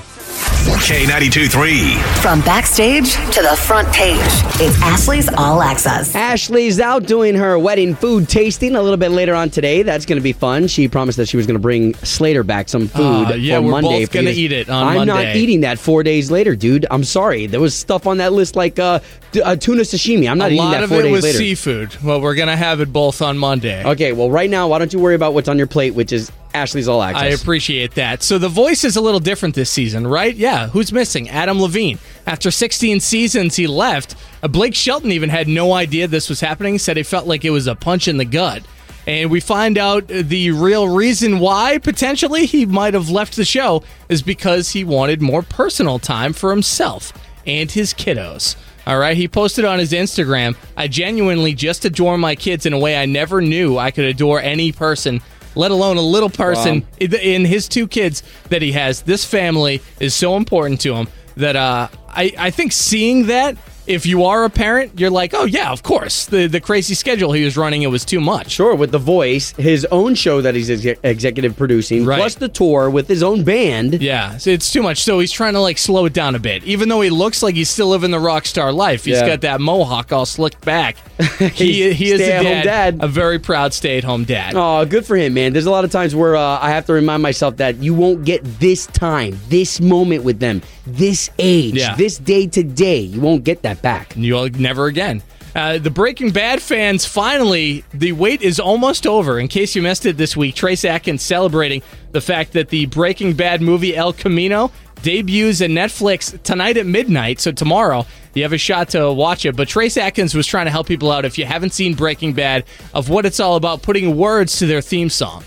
K92 0.76 1.50
3. 1.50 1.94
From 2.20 2.40
backstage 2.42 3.12
to 3.32 3.42
the 3.42 3.56
front 3.58 3.88
page, 3.92 4.18
it's 4.60 4.80
Ashley's 4.82 5.28
All 5.36 5.62
Access. 5.62 6.14
Ashley's 6.14 6.78
out 6.78 7.04
doing 7.04 7.34
her 7.34 7.58
wedding 7.58 7.94
food 7.94 8.28
tasting 8.28 8.76
a 8.76 8.82
little 8.82 8.96
bit 8.98 9.10
later 9.10 9.34
on 9.34 9.48
today. 9.50 9.82
That's 9.82 10.04
going 10.06 10.18
to 10.18 10.22
be 10.22 10.32
fun. 10.34 10.66
She 10.68 10.86
promised 10.86 11.16
that 11.18 11.26
she 11.28 11.36
was 11.38 11.46
going 11.46 11.54
to 11.56 11.60
bring 11.62 11.94
Slater 11.94 12.42
back 12.44 12.68
some 12.68 12.86
food 12.86 13.28
Uh, 13.30 13.34
yeah, 13.34 13.56
for 13.56 13.62
we're 13.62 13.70
Monday. 13.72 14.00
both 14.04 14.12
for 14.12 14.18
you 14.18 14.24
gonna 14.24 14.34
eat 14.36 14.52
it 14.52 14.68
on 14.68 14.86
I'm 14.98 15.06
not 15.06 15.34
eating 15.36 15.62
that 15.62 15.78
four 15.78 16.02
days 16.02 16.30
later, 16.30 16.54
dude. 16.54 16.86
I'm 16.90 17.04
sorry. 17.04 17.46
There 17.46 17.60
was 17.60 17.74
stuff 17.74 18.06
on 18.06 18.18
that 18.18 18.32
list 18.32 18.54
like 18.54 18.78
uh, 18.78 19.00
d- 19.32 19.40
uh, 19.42 19.56
tuna 19.56 19.82
sashimi. 19.82 20.30
I'm 20.30 20.38
not 20.38 20.50
a 20.50 20.54
eating 20.54 20.64
lot 20.64 20.70
that 20.72 20.82
of 20.84 20.90
four 20.90 21.00
it 21.00 21.10
was 21.10 21.24
later. 21.24 21.38
seafood. 21.38 21.96
Well, 22.04 22.20
we're 22.20 22.34
gonna 22.34 22.56
have 22.56 22.80
it 22.80 22.92
both 22.92 23.20
on 23.22 23.36
Monday. 23.38 23.82
Okay, 23.84 24.12
well, 24.12 24.30
right 24.30 24.50
now, 24.50 24.68
why 24.68 24.78
don't 24.78 24.92
you 24.92 24.98
worry 25.00 25.14
about 25.14 25.32
what's 25.34 25.48
on 25.48 25.56
your 25.58 25.66
plate, 25.66 25.94
which 25.94 26.12
is 26.12 26.30
Ashley's 26.58 26.88
All 26.88 27.02
Access. 27.02 27.22
I 27.22 27.26
appreciate 27.28 27.94
that. 27.94 28.22
So 28.22 28.38
the 28.38 28.48
voice 28.48 28.84
is 28.84 28.96
a 28.96 29.00
little 29.00 29.20
different 29.20 29.54
this 29.54 29.70
season, 29.70 30.06
right? 30.06 30.34
Yeah. 30.34 30.68
Who's 30.68 30.92
missing? 30.92 31.28
Adam 31.28 31.60
Levine. 31.60 31.98
After 32.26 32.50
16 32.50 33.00
seasons, 33.00 33.56
he 33.56 33.66
left. 33.66 34.16
Uh, 34.42 34.48
Blake 34.48 34.74
Shelton 34.74 35.12
even 35.12 35.30
had 35.30 35.48
no 35.48 35.72
idea 35.72 36.08
this 36.08 36.28
was 36.28 36.40
happening. 36.40 36.78
Said 36.78 36.96
he 36.96 37.02
felt 37.02 37.26
like 37.26 37.44
it 37.44 37.50
was 37.50 37.66
a 37.66 37.74
punch 37.74 38.08
in 38.08 38.16
the 38.16 38.24
gut. 38.24 38.62
And 39.06 39.30
we 39.30 39.40
find 39.40 39.78
out 39.78 40.06
the 40.08 40.50
real 40.50 40.86
reason 40.88 41.38
why 41.38 41.78
potentially 41.78 42.44
he 42.44 42.66
might 42.66 42.92
have 42.92 43.08
left 43.08 43.36
the 43.36 43.44
show 43.44 43.82
is 44.10 44.20
because 44.20 44.70
he 44.70 44.84
wanted 44.84 45.22
more 45.22 45.42
personal 45.42 45.98
time 45.98 46.34
for 46.34 46.50
himself 46.50 47.12
and 47.46 47.70
his 47.70 47.94
kiddos. 47.94 48.56
All 48.86 48.98
right, 48.98 49.16
he 49.16 49.28
posted 49.28 49.64
on 49.64 49.78
his 49.78 49.92
Instagram, 49.92 50.56
I 50.76 50.88
genuinely 50.88 51.54
just 51.54 51.84
adore 51.84 52.16
my 52.16 52.34
kids 52.34 52.64
in 52.66 52.72
a 52.72 52.78
way 52.78 52.96
I 52.96 53.04
never 53.06 53.40
knew 53.40 53.76
I 53.78 53.90
could 53.90 54.06
adore 54.06 54.40
any 54.40 54.72
person, 54.72 55.20
let 55.54 55.70
alone 55.70 55.96
a 55.96 56.02
little 56.02 56.30
person 56.30 56.86
in 56.98 57.14
in 57.14 57.44
his 57.44 57.68
two 57.68 57.86
kids 57.86 58.22
that 58.48 58.62
he 58.62 58.72
has. 58.72 59.02
This 59.02 59.24
family 59.24 59.82
is 60.00 60.14
so 60.14 60.36
important 60.36 60.80
to 60.82 60.94
him 60.94 61.08
that 61.36 61.56
uh, 61.56 61.88
I, 62.08 62.32
I 62.38 62.50
think 62.50 62.72
seeing 62.72 63.26
that, 63.26 63.56
if 63.88 64.06
you 64.06 64.24
are 64.24 64.44
a 64.44 64.50
parent, 64.50 64.98
you're 65.00 65.10
like, 65.10 65.32
oh, 65.34 65.44
yeah, 65.44 65.70
of 65.72 65.82
course. 65.82 66.26
The, 66.26 66.46
the 66.46 66.60
crazy 66.60 66.94
schedule 66.94 67.32
he 67.32 67.44
was 67.44 67.56
running, 67.56 67.82
it 67.82 67.88
was 67.90 68.04
too 68.04 68.20
much. 68.20 68.50
Sure, 68.50 68.74
with 68.74 68.90
The 68.92 68.98
Voice, 68.98 69.52
his 69.52 69.84
own 69.86 70.14
show 70.14 70.40
that 70.40 70.54
he's 70.54 70.70
exe- 70.70 70.98
executive 71.02 71.56
producing, 71.56 72.04
Right. 72.04 72.18
plus 72.18 72.34
the 72.36 72.48
tour 72.48 72.90
with 72.90 73.08
his 73.08 73.22
own 73.22 73.44
band. 73.44 74.00
Yeah, 74.02 74.36
so 74.38 74.50
it's 74.50 74.70
too 74.72 74.82
much. 74.82 75.02
So 75.02 75.18
he's 75.20 75.32
trying 75.32 75.54
to 75.54 75.60
like 75.60 75.78
slow 75.78 76.04
it 76.06 76.12
down 76.12 76.34
a 76.34 76.38
bit, 76.38 76.62
even 76.64 76.88
though 76.88 77.00
he 77.00 77.10
looks 77.10 77.42
like 77.42 77.54
he's 77.54 77.70
still 77.70 77.88
living 77.88 78.10
the 78.10 78.20
rock 78.20 78.46
star 78.46 78.72
life. 78.72 79.04
He's 79.04 79.16
Yeah. 79.16 79.26
got 79.26 79.40
that 79.42 79.60
mohawk 79.60 80.12
all 80.12 80.26
slicked 80.26 80.64
back. 80.64 80.96
he 81.38 81.48
He's 81.48 81.96
he 81.96 82.10
is 82.12 82.20
a 82.20 82.24
stay-at-home 82.24 82.52
dad, 82.52 82.98
dad. 82.98 82.98
a 83.04 83.08
very 83.08 83.38
proud 83.38 83.72
stay-at-home 83.74 84.24
dad. 84.24 84.52
Oh, 84.56 84.84
good 84.86 85.04
for 85.06 85.16
him, 85.16 85.34
man. 85.34 85.52
There's 85.52 85.66
a 85.66 85.70
lot 85.70 85.84
of 85.84 85.90
times 85.90 86.14
where 86.14 86.36
uh, 86.36 86.58
I 86.60 86.70
have 86.70 86.86
to 86.86 86.92
remind 86.92 87.22
myself 87.22 87.56
that 87.56 87.76
you 87.82 87.94
won't 87.94 88.24
get 88.24 88.44
this 88.60 88.86
time, 88.86 89.38
this 89.48 89.80
moment 89.80 90.24
with 90.24 90.38
them, 90.40 90.62
this 90.96 91.30
age, 91.38 91.74
Yeah. 91.74 91.94
this 91.96 92.18
day 92.18 92.46
to 92.48 92.62
day. 92.62 93.00
You 93.00 93.20
won't 93.20 93.44
get 93.44 93.62
that 93.62 93.82
back. 93.82 94.14
You'll 94.16 94.48
never 94.50 94.86
again. 94.86 95.22
Uh, 95.56 95.78
the 95.78 95.90
Breaking 95.90 96.30
Bad 96.30 96.62
fans 96.62 97.04
finally, 97.04 97.82
the 97.92 98.12
wait 98.12 98.42
is 98.42 98.60
almost 98.60 99.06
over. 99.06 99.38
In 99.40 99.48
case 99.48 99.74
you 99.74 99.82
missed 99.82 100.06
it 100.06 100.16
this 100.16 100.36
week, 100.36 100.54
Trace 100.54 100.84
Atkins 100.84 101.22
celebrating 101.22 101.82
the 102.12 102.20
fact 102.20 102.52
that 102.52 102.68
the 102.68 102.86
Breaking 102.86 103.32
Bad 103.32 103.60
movie 103.62 103.96
El 103.96 104.12
Camino 104.12 104.70
debuts 105.02 105.60
at 105.62 105.70
Netflix 105.70 106.40
tonight 106.42 106.76
at 106.76 106.84
midnight. 106.86 107.40
So 107.40 107.50
tomorrow 107.50 108.06
you 108.34 108.42
have 108.42 108.52
a 108.52 108.58
shot 108.58 108.90
to 108.90 109.10
watch 109.12 109.46
it. 109.46 109.56
But 109.56 109.68
Trace 109.68 109.96
Atkins 109.96 110.34
was 110.34 110.46
trying 110.46 110.66
to 110.66 110.70
help 110.70 110.86
people 110.86 111.10
out 111.10 111.24
if 111.24 111.38
you 111.38 111.44
haven't 111.46 111.72
seen 111.72 111.94
Breaking 111.94 112.34
Bad 112.34 112.64
of 112.94 113.08
what 113.08 113.24
it's 113.26 113.40
all 113.40 113.56
about, 113.56 113.82
putting 113.82 114.16
words 114.16 114.58
to 114.58 114.66
their 114.66 114.80
theme 114.82 115.08
song. 115.08 115.44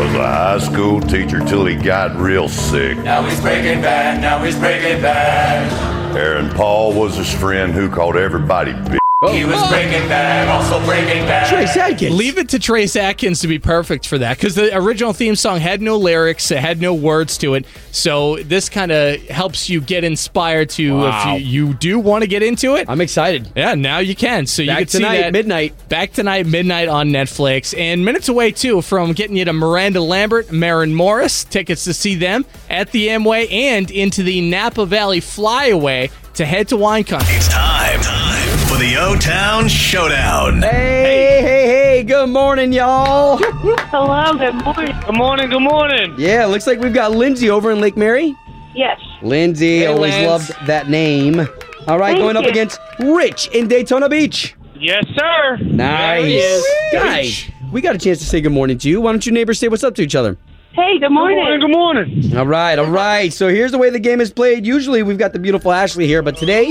Was 0.00 0.14
a 0.14 0.26
high 0.26 0.58
school 0.58 0.98
teacher 0.98 1.40
till 1.40 1.66
he 1.66 1.76
got 1.76 2.16
real 2.16 2.48
sick. 2.48 2.96
Now 2.98 3.22
he's 3.22 3.38
breaking 3.38 3.82
bad, 3.82 4.22
now 4.22 4.42
he's 4.42 4.58
breaking 4.58 5.02
bad. 5.02 6.16
Aaron 6.16 6.48
Paul 6.50 6.94
was 6.94 7.16
his 7.16 7.30
friend 7.30 7.74
who 7.74 7.90
called 7.90 8.16
everybody 8.16 8.72
bitch. 9.22 9.34
He 9.36 9.44
was 9.44 9.68
breaking 9.68 10.08
bad, 10.08 10.48
also 10.48 10.82
breaking 10.86 11.26
bad. 11.26 11.48
Trace 11.48 11.76
Atkins. 11.76 12.14
Leave 12.16 12.38
it 12.38 12.48
to 12.50 12.58
Trace 12.58 12.96
Atkins 12.96 13.40
to 13.40 13.48
be 13.48 13.58
perfect 13.58 14.06
for 14.06 14.16
that 14.18 14.38
because 14.38 14.54
the 14.54 14.74
original 14.74 15.12
theme 15.12 15.36
song 15.36 15.60
had 15.60 15.82
no 15.82 15.98
lyrics, 15.98 16.50
it 16.50 16.58
had 16.58 16.80
no 16.80 16.94
words 16.94 17.36
to 17.38 17.52
it. 17.54 17.66
So 17.92 18.36
this 18.38 18.70
kind 18.70 18.90
of 18.90 19.20
helps 19.28 19.68
you 19.68 19.82
get 19.82 20.04
inspired 20.04 20.70
to 20.70 20.96
Wow. 20.96 21.36
if 21.36 21.42
you, 21.42 21.66
you 21.66 21.74
do 21.74 21.98
want 21.98 22.22
to 22.22 22.28
get 22.28 22.42
into 22.42 22.76
it. 22.76 22.88
I'm 22.88 23.00
excited. 23.02 23.52
yeah, 23.54 23.74
now 23.74 23.98
you 23.98 24.14
can. 24.16 24.46
So 24.46 24.62
you 24.62 24.68
Back 24.68 24.78
can 24.78 24.88
see 24.88 24.98
tonight, 24.98 25.20
that 25.20 25.32
midnight. 25.34 25.88
Back 25.90 26.12
tonight, 26.12 26.46
midnight 26.46 26.88
on 26.88 27.08
Netflix, 27.10 27.76
and 27.78 28.02
minutes 28.04 28.28
away 28.30 28.52
too 28.52 28.80
from 28.80 29.12
getting 29.12 29.36
you 29.36 29.44
to 29.44 29.52
Miranda 29.52 30.00
Lambert, 30.00 30.50
Maren 30.50 30.94
Morris. 30.94 31.44
Tickets 31.44 31.84
to 31.84 31.92
see 31.92 32.14
them 32.14 32.46
at 32.70 32.90
the 32.92 33.08
Amway 33.08 33.52
and 33.52 33.90
into 33.90 34.22
the 34.22 34.40
Napa 34.40 34.86
Valley 34.86 35.20
Flyaway 35.20 36.08
to 36.34 36.46
head 36.46 36.68
to 36.68 36.76
wine 36.78 37.04
country. 37.04 37.34
It's 37.34 37.48
time, 37.48 38.00
time 38.00 38.48
for 38.48 38.49
the 38.90 38.96
O 38.98 39.14
Town 39.16 39.68
Showdown. 39.68 40.62
Hey, 40.62 41.40
hey, 41.42 41.66
hey, 41.66 42.02
good 42.02 42.28
morning, 42.28 42.72
y'all. 42.72 43.36
Hello, 43.38 44.32
good 44.36 44.64
morning. 44.64 44.96
Good 45.06 45.16
morning, 45.16 45.48
good 45.50 45.60
morning. 45.62 46.14
yeah, 46.18 46.44
looks 46.46 46.66
like 46.66 46.80
we've 46.80 46.92
got 46.94 47.12
Lindsay 47.12 47.50
over 47.50 47.70
in 47.70 47.80
Lake 47.80 47.96
Mary. 47.96 48.34
Yes. 48.74 48.98
Lindsay, 49.22 49.80
Hey, 49.80 49.86
always 49.86 50.12
Lance. 50.12 50.50
loved 50.50 50.66
that 50.66 50.88
name. 50.88 51.38
All 51.86 51.98
right, 52.00 52.16
Thank 52.16 52.18
going 52.18 52.36
up 52.36 52.42
you. 52.44 52.50
against 52.50 52.80
Rich 52.98 53.48
in 53.52 53.68
Daytona 53.68 54.08
Beach. 54.08 54.56
Yes, 54.76 55.04
sir. 55.16 55.58
Nice. 55.58 56.24
he 56.24 56.36
is. 56.38 56.66
Guys, 56.92 57.50
we 57.70 57.80
got 57.82 57.94
a 57.94 57.98
chance 57.98 58.18
to 58.18 58.24
say 58.24 58.40
good 58.40 58.50
morning 58.52 58.76
to 58.78 58.88
you. 58.88 59.00
Why 59.02 59.12
don't 59.12 59.24
you 59.24 59.30
neighbors 59.30 59.60
say 59.60 59.68
what's 59.68 59.84
up 59.84 59.94
to 59.96 60.02
each 60.02 60.16
other? 60.16 60.36
Hey, 60.72 60.94
good 60.94 61.02
Good 61.02 61.10
morning. 61.12 61.36
morning. 61.38 61.60
Good 61.60 61.70
morning. 61.70 62.36
All 62.36 62.46
right, 62.46 62.76
all 62.78 62.86
right. 62.90 63.32
So 63.32 63.48
here's 63.48 63.70
the 63.70 63.78
way 63.78 63.90
the 63.90 64.00
game 64.00 64.20
is 64.20 64.32
played. 64.32 64.66
Usually 64.66 65.04
we've 65.04 65.18
got 65.18 65.32
the 65.32 65.38
beautiful 65.38 65.70
Ashley 65.72 66.06
here, 66.08 66.22
but 66.22 66.36
today 66.36 66.66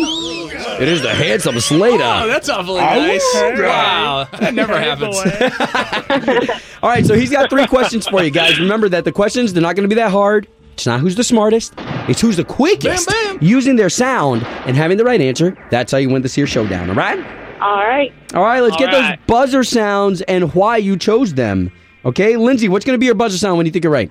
it 0.79 0.87
is 0.87 1.01
the 1.01 1.13
handsome 1.13 1.59
Slater. 1.59 2.03
Oh, 2.03 2.27
that's 2.27 2.49
awfully 2.49 2.81
nice. 2.81 3.23
Wow, 3.35 4.27
that 4.39 4.53
never 4.53 4.79
happens. 4.79 5.15
All 6.83 6.89
right, 6.89 7.05
so 7.05 7.13
he's 7.15 7.29
got 7.31 7.49
three 7.49 7.67
questions 7.67 8.07
for 8.07 8.23
you 8.23 8.31
guys. 8.31 8.59
Remember 8.59 8.89
that 8.89 9.03
the 9.03 9.11
questions 9.11 9.53
they're 9.53 9.61
not 9.61 9.75
going 9.75 9.87
to 9.89 9.93
be 9.93 9.99
that 9.99 10.11
hard. 10.11 10.47
It's 10.73 10.85
not 10.85 11.01
who's 11.01 11.15
the 11.15 11.23
smartest. 11.25 11.73
It's 12.07 12.21
who's 12.21 12.37
the 12.37 12.45
quickest 12.45 13.09
Bam, 13.09 13.37
bam. 13.37 13.45
using 13.45 13.75
their 13.75 13.89
sound 13.89 14.43
and 14.65 14.77
having 14.77 14.97
the 14.97 15.03
right 15.03 15.19
answer. 15.19 15.57
That's 15.69 15.91
how 15.91 15.97
you 15.97 16.09
win 16.09 16.21
this 16.21 16.33
here 16.33 16.47
showdown. 16.47 16.89
All 16.89 16.95
right. 16.95 17.19
All 17.61 17.75
right. 17.83 18.13
All 18.33 18.43
right. 18.43 18.61
Let's 18.61 18.73
All 18.73 18.79
get 18.79 18.93
right. 18.93 19.17
those 19.19 19.25
buzzer 19.27 19.63
sounds 19.65 20.21
and 20.21 20.53
why 20.55 20.77
you 20.77 20.95
chose 20.95 21.33
them. 21.33 21.69
Okay, 22.05 22.37
Lindsay, 22.37 22.69
what's 22.69 22.85
going 22.85 22.93
to 22.93 22.97
be 22.99 23.07
your 23.07 23.15
buzzer 23.15 23.37
sound 23.37 23.57
when 23.57 23.65
you 23.65 23.73
think 23.73 23.83
you're 23.83 23.91
right? 23.91 24.09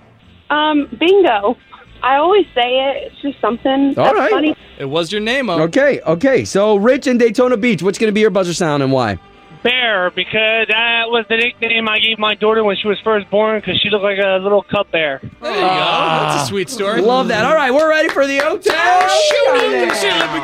Um, 0.50 0.88
bingo. 1.00 1.56
I 2.02 2.16
always 2.16 2.46
say 2.54 2.78
it. 2.78 3.12
It's 3.12 3.22
just 3.22 3.40
something 3.40 3.88
All 3.98 4.04
that's 4.04 4.18
right. 4.18 4.30
funny. 4.30 4.56
It 4.78 4.84
was 4.84 5.10
your 5.10 5.20
name, 5.20 5.50
oh. 5.50 5.62
Okay, 5.62 6.00
okay. 6.02 6.44
So 6.44 6.76
Rich 6.76 7.06
in 7.06 7.18
Daytona 7.18 7.56
Beach, 7.56 7.82
what's 7.82 7.98
going 7.98 8.08
to 8.08 8.12
be 8.14 8.20
your 8.20 8.30
buzzer 8.30 8.54
sound 8.54 8.82
and 8.82 8.92
why? 8.92 9.18
Bear, 9.64 10.12
because 10.12 10.68
that 10.68 11.06
was 11.08 11.24
the 11.28 11.36
nickname 11.36 11.88
I 11.88 11.98
gave 11.98 12.18
my 12.18 12.36
daughter 12.36 12.62
when 12.62 12.76
she 12.76 12.86
was 12.86 12.98
first 13.02 13.28
born, 13.28 13.60
because 13.60 13.80
she 13.80 13.90
looked 13.90 14.04
like 14.04 14.18
a 14.18 14.38
little 14.40 14.62
cub 14.62 14.88
bear. 14.92 15.20
There 15.20 15.52
you 15.52 15.60
go. 15.60 15.66
Ah. 15.68 16.28
That's 16.30 16.44
a 16.44 16.46
sweet 16.46 16.70
story. 16.70 17.00
Love 17.00 17.26
that. 17.28 17.44
All 17.44 17.54
right, 17.54 17.72
we're 17.72 17.88
ready 17.88 18.08
for 18.08 18.24
the 18.26 18.40
O-Town 18.40 18.76
oh, 18.76 19.88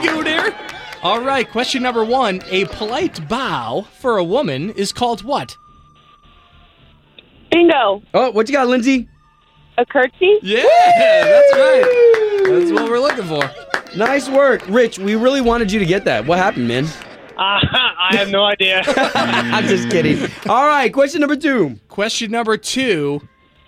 Shooter. 0.02 0.56
All 1.04 1.20
right, 1.20 1.48
question 1.48 1.82
number 1.84 2.04
one. 2.04 2.42
A 2.46 2.64
polite 2.64 3.28
bow 3.28 3.86
for 4.00 4.18
a 4.18 4.24
woman 4.24 4.70
is 4.70 4.92
called 4.92 5.22
what? 5.22 5.56
Bingo. 7.52 8.02
Oh, 8.14 8.30
what 8.32 8.48
you 8.48 8.52
got, 8.52 8.66
Lindsay? 8.66 9.08
A 9.76 9.84
curtsy. 9.86 10.38
Yeah, 10.42 10.62
that's 10.62 11.52
right. 11.54 12.44
That's 12.46 12.72
what 12.72 12.88
we're 12.88 13.00
looking 13.00 13.24
for. 13.24 13.50
Nice 13.96 14.28
work, 14.28 14.64
Rich. 14.68 14.98
We 14.98 15.16
really 15.16 15.40
wanted 15.40 15.72
you 15.72 15.78
to 15.78 15.86
get 15.86 16.04
that. 16.04 16.26
What 16.26 16.38
happened, 16.38 16.68
man? 16.68 16.84
Uh, 16.84 16.88
I 17.38 18.10
have 18.12 18.30
no 18.30 18.44
idea. 18.44 18.82
I'm 18.86 19.64
just 19.66 19.90
kidding. 19.90 20.30
All 20.48 20.66
right, 20.66 20.92
question 20.92 21.20
number 21.20 21.36
two. 21.36 21.78
Question 21.88 22.30
number 22.30 22.56
two. 22.56 23.20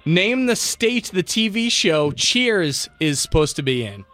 Name 0.05 0.47
the 0.47 0.55
state 0.55 1.11
the 1.13 1.25
TV 1.25 1.71
show 1.71 2.13
Cheers 2.13 2.89
is 3.01 3.19
supposed 3.19 3.57
to 3.57 3.63
be 3.63 3.85
in. 3.85 4.05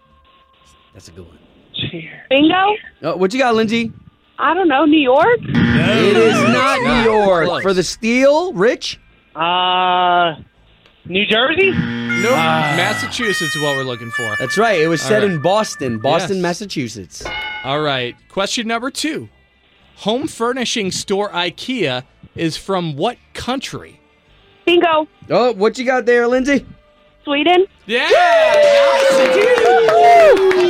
That's 0.95 1.09
a 1.09 1.13
good 1.13 1.27
one. 1.27 1.39
Cheers. 1.75 2.21
Bingo. 2.31 2.77
Oh, 3.03 3.17
what 3.17 3.33
you 3.35 3.39
got, 3.39 3.55
Lindsay? 3.55 3.93
I 4.39 4.55
don't 4.55 4.69
know. 4.69 4.87
New 4.87 4.99
York. 4.99 5.39
It 5.41 6.17
is 6.17 6.35
not 6.35 6.81
New 6.81 7.11
York. 7.11 7.63
For 7.63 7.75
the 7.75 7.83
steal, 7.83 8.55
Rich? 8.55 8.99
Uh, 9.37 10.37
New 11.07 11.27
Jersey? 11.27 11.71
Nope. 11.73 12.33
Uh, 12.33 12.37
Massachusetts 12.77 13.55
is 13.57 13.63
what 13.63 13.77
we're 13.77 13.83
looking 13.83 14.11
for. 14.11 14.37
That's 14.39 14.57
right. 14.57 14.81
It 14.81 14.87
was 14.89 15.03
set 15.03 15.23
right. 15.23 15.31
in 15.31 15.41
Boston, 15.43 15.99
Boston, 15.99 16.37
Yes. 16.37 16.43
Massachusetts. 16.43 17.25
All 17.65 17.81
right. 17.81 18.15
Question 18.29 18.69
number 18.69 18.91
two. 18.91 19.29
Home 19.97 20.27
furnishing 20.29 20.91
store 20.91 21.31
IKEA 21.31 22.05
is 22.37 22.57
from 22.57 22.97
what 22.97 23.19
country? 23.35 24.01
Bingo. 24.65 25.09
Oh, 25.29 25.53
what 25.53 25.77
you 25.79 25.85
got 25.85 26.07
there, 26.07 26.27
Lindsay? 26.29 26.65
Sweden. 27.25 27.67
Yeah! 27.87 28.09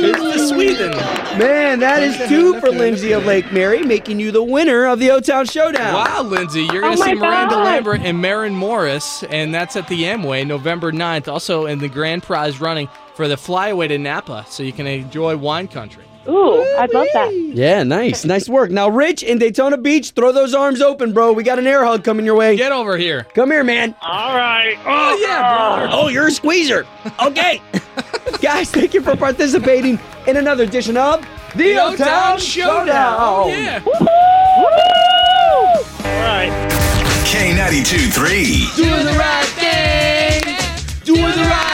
It's 0.05 0.19
the 0.19 0.47
Sweden. 0.47 0.91
Man, 1.39 1.79
that 1.79 2.03
is 2.03 2.15
two 2.29 2.59
for 2.59 2.69
Lindsay 2.69 3.11
of 3.11 3.25
Lake 3.25 3.51
Mary, 3.51 3.81
making 3.81 4.19
you 4.19 4.31
the 4.31 4.43
winner 4.43 4.85
of 4.85 4.99
the 4.99 5.09
O-Town 5.09 5.45
Showdown. 5.45 5.93
Wow, 5.93 6.21
Lindsay, 6.23 6.61
you're 6.71 6.81
going 6.81 6.93
Oh 6.93 6.95
to 6.95 7.03
see 7.03 7.13
Miranda 7.15 7.55
God. 7.55 7.63
Lambert 7.65 8.01
and 8.01 8.21
Maren 8.21 8.53
Morris, 8.53 9.23
and 9.23 9.53
that's 9.53 9.75
at 9.75 9.87
the 9.87 10.03
Amway 10.03 10.45
November 10.45 10.91
9th. 10.91 11.27
Also 11.27 11.65
in 11.65 11.79
the 11.79 11.89
grand 11.89 12.21
prize 12.21 12.61
running 12.61 12.87
for 13.15 13.27
the 13.27 13.37
flyaway 13.37 13.87
to 13.87 13.97
Napa, 13.97 14.45
so 14.47 14.61
you 14.61 14.73
can 14.73 14.85
enjoy 14.85 15.35
wine 15.35 15.67
country. 15.67 16.03
Ooh, 16.27 16.61
I'd 16.77 16.93
love 16.93 17.07
that. 17.13 17.33
Yeah, 17.33 17.83
nice. 17.83 18.23
Nice 18.23 18.47
work. 18.47 18.69
Now, 18.71 18.87
Rich 18.89 19.23
in 19.23 19.39
Daytona 19.39 19.77
Beach, 19.77 20.11
throw 20.11 20.31
those 20.31 20.53
arms 20.53 20.81
open, 20.81 21.11
bro. 21.13 21.33
We 21.33 21.43
got 21.43 21.59
an 21.59 21.67
air 21.67 21.83
hug 21.85 22.03
coming 22.03 22.25
your 22.25 22.35
way. 22.35 22.55
Get 22.55 22.71
over 22.71 22.97
here. 22.97 23.25
Come 23.35 23.51
here, 23.51 23.63
man. 23.63 23.93
All 24.01 24.35
right. 24.35 24.75
Oh, 24.85 24.85
oh 24.85 25.17
yeah, 25.21 25.57
brother. 25.57 25.89
Oh, 25.91 26.07
you're 26.07 26.27
a 26.27 26.31
squeezer. 26.31 26.85
Okay. 27.21 27.61
Guys, 28.41 28.71
thank 28.71 28.93
you 28.93 29.01
for 29.01 29.15
participating 29.17 29.99
in 30.27 30.37
another 30.37 30.63
edition 30.63 30.95
of 30.97 31.25
the 31.55 31.77
O-Town 31.77 32.39
Showdown. 32.39 33.17
Oh, 33.19 33.47
yeah. 33.47 33.81
All 33.85 33.91
right. 36.21 36.51
K92 37.25 38.11
3. 38.13 38.67
Doing 38.75 39.05
the 39.05 39.13
right 39.19 39.45
thing. 39.45 40.41
Doing 41.03 41.21
the 41.21 41.27
right 41.49 41.67
thing. 41.67 41.72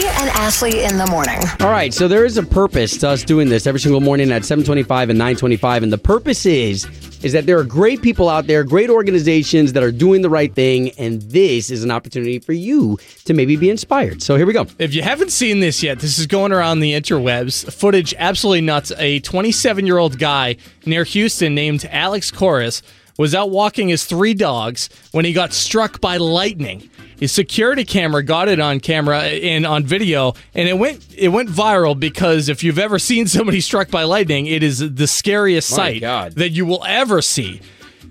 Obie 0.00 0.08
and 0.08 0.30
Ashley 0.30 0.82
in 0.82 0.96
the 0.96 1.06
morning. 1.06 1.38
All 1.60 1.70
right, 1.70 1.92
so 1.92 2.08
there 2.08 2.24
is 2.24 2.38
a 2.38 2.42
purpose 2.42 2.96
to 2.98 3.08
us 3.08 3.22
doing 3.22 3.48
this 3.48 3.66
every 3.66 3.80
single 3.80 4.00
morning 4.00 4.32
at 4.32 4.44
725 4.44 5.10
and 5.10 5.18
925. 5.18 5.82
And 5.82 5.92
the 5.92 5.98
purpose 5.98 6.46
is 6.46 6.86
is 7.22 7.32
that 7.32 7.44
there 7.44 7.58
are 7.58 7.64
great 7.64 8.00
people 8.00 8.30
out 8.30 8.46
there, 8.46 8.64
great 8.64 8.88
organizations 8.88 9.74
that 9.74 9.82
are 9.82 9.92
doing 9.92 10.22
the 10.22 10.30
right 10.30 10.54
thing, 10.54 10.90
and 10.92 11.20
this 11.22 11.70
is 11.70 11.84
an 11.84 11.90
opportunity 11.90 12.38
for 12.38 12.54
you 12.54 12.98
to 13.26 13.34
maybe 13.34 13.56
be 13.56 13.68
inspired. 13.68 14.22
So 14.22 14.36
here 14.36 14.46
we 14.46 14.54
go. 14.54 14.66
If 14.78 14.94
you 14.94 15.02
haven't 15.02 15.32
seen 15.32 15.60
this 15.60 15.82
yet, 15.82 15.98
this 15.98 16.18
is 16.18 16.26
going 16.26 16.52
around 16.52 16.80
the 16.80 16.94
interwebs. 16.94 17.70
Footage 17.70 18.14
absolutely 18.16 18.62
nuts. 18.62 18.92
A 18.96 19.20
27 19.20 19.84
year 19.84 19.98
old 19.98 20.18
guy 20.18 20.56
near 20.86 21.04
Houston 21.04 21.54
named 21.54 21.86
Alex 21.90 22.30
Corris 22.30 22.80
was 23.18 23.34
out 23.34 23.50
walking 23.50 23.88
his 23.88 24.06
three 24.06 24.32
dogs 24.32 24.88
when 25.12 25.26
he 25.26 25.34
got 25.34 25.52
struck 25.52 26.00
by 26.00 26.16
lightning. 26.16 26.88
His 27.20 27.32
security 27.32 27.84
camera 27.84 28.22
got 28.22 28.48
it 28.48 28.60
on 28.60 28.80
camera 28.80 29.20
and 29.20 29.66
on 29.66 29.84
video, 29.84 30.32
and 30.54 30.68
it 30.68 30.78
went 30.78 31.06
it 31.14 31.28
went 31.28 31.50
viral 31.50 31.98
because 31.98 32.48
if 32.48 32.64
you've 32.64 32.78
ever 32.78 32.98
seen 32.98 33.26
somebody 33.28 33.60
struck 33.60 33.90
by 33.90 34.04
lightning, 34.04 34.46
it 34.46 34.62
is 34.62 34.78
the 34.78 35.06
scariest 35.06 35.68
sight 35.68 36.00
that 36.34 36.50
you 36.50 36.64
will 36.64 36.82
ever 36.86 37.20
see. 37.20 37.60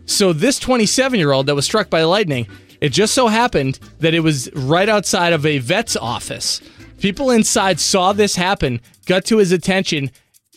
So 0.05 0.31
this 0.31 0.59
27 0.59 1.19
year 1.19 1.31
old 1.31 1.47
that 1.47 1.55
was 1.55 1.65
struck 1.65 1.89
by 1.89 2.03
lightning, 2.03 2.47
it 2.81 2.89
just 2.89 3.15
so 3.15 3.27
happened 3.27 3.79
that 3.99 4.13
it 4.13 4.19
was 4.19 4.47
right 4.53 4.87
outside 4.87 5.33
of 5.33 5.43
a 5.43 5.57
vet's 5.57 5.97
office. 5.97 6.61
People 6.99 7.31
inside 7.31 7.79
saw 7.79 8.13
this 8.13 8.35
happen, 8.35 8.79
got 9.07 9.25
to 9.25 9.37
his 9.37 9.51
attention, 9.51 10.11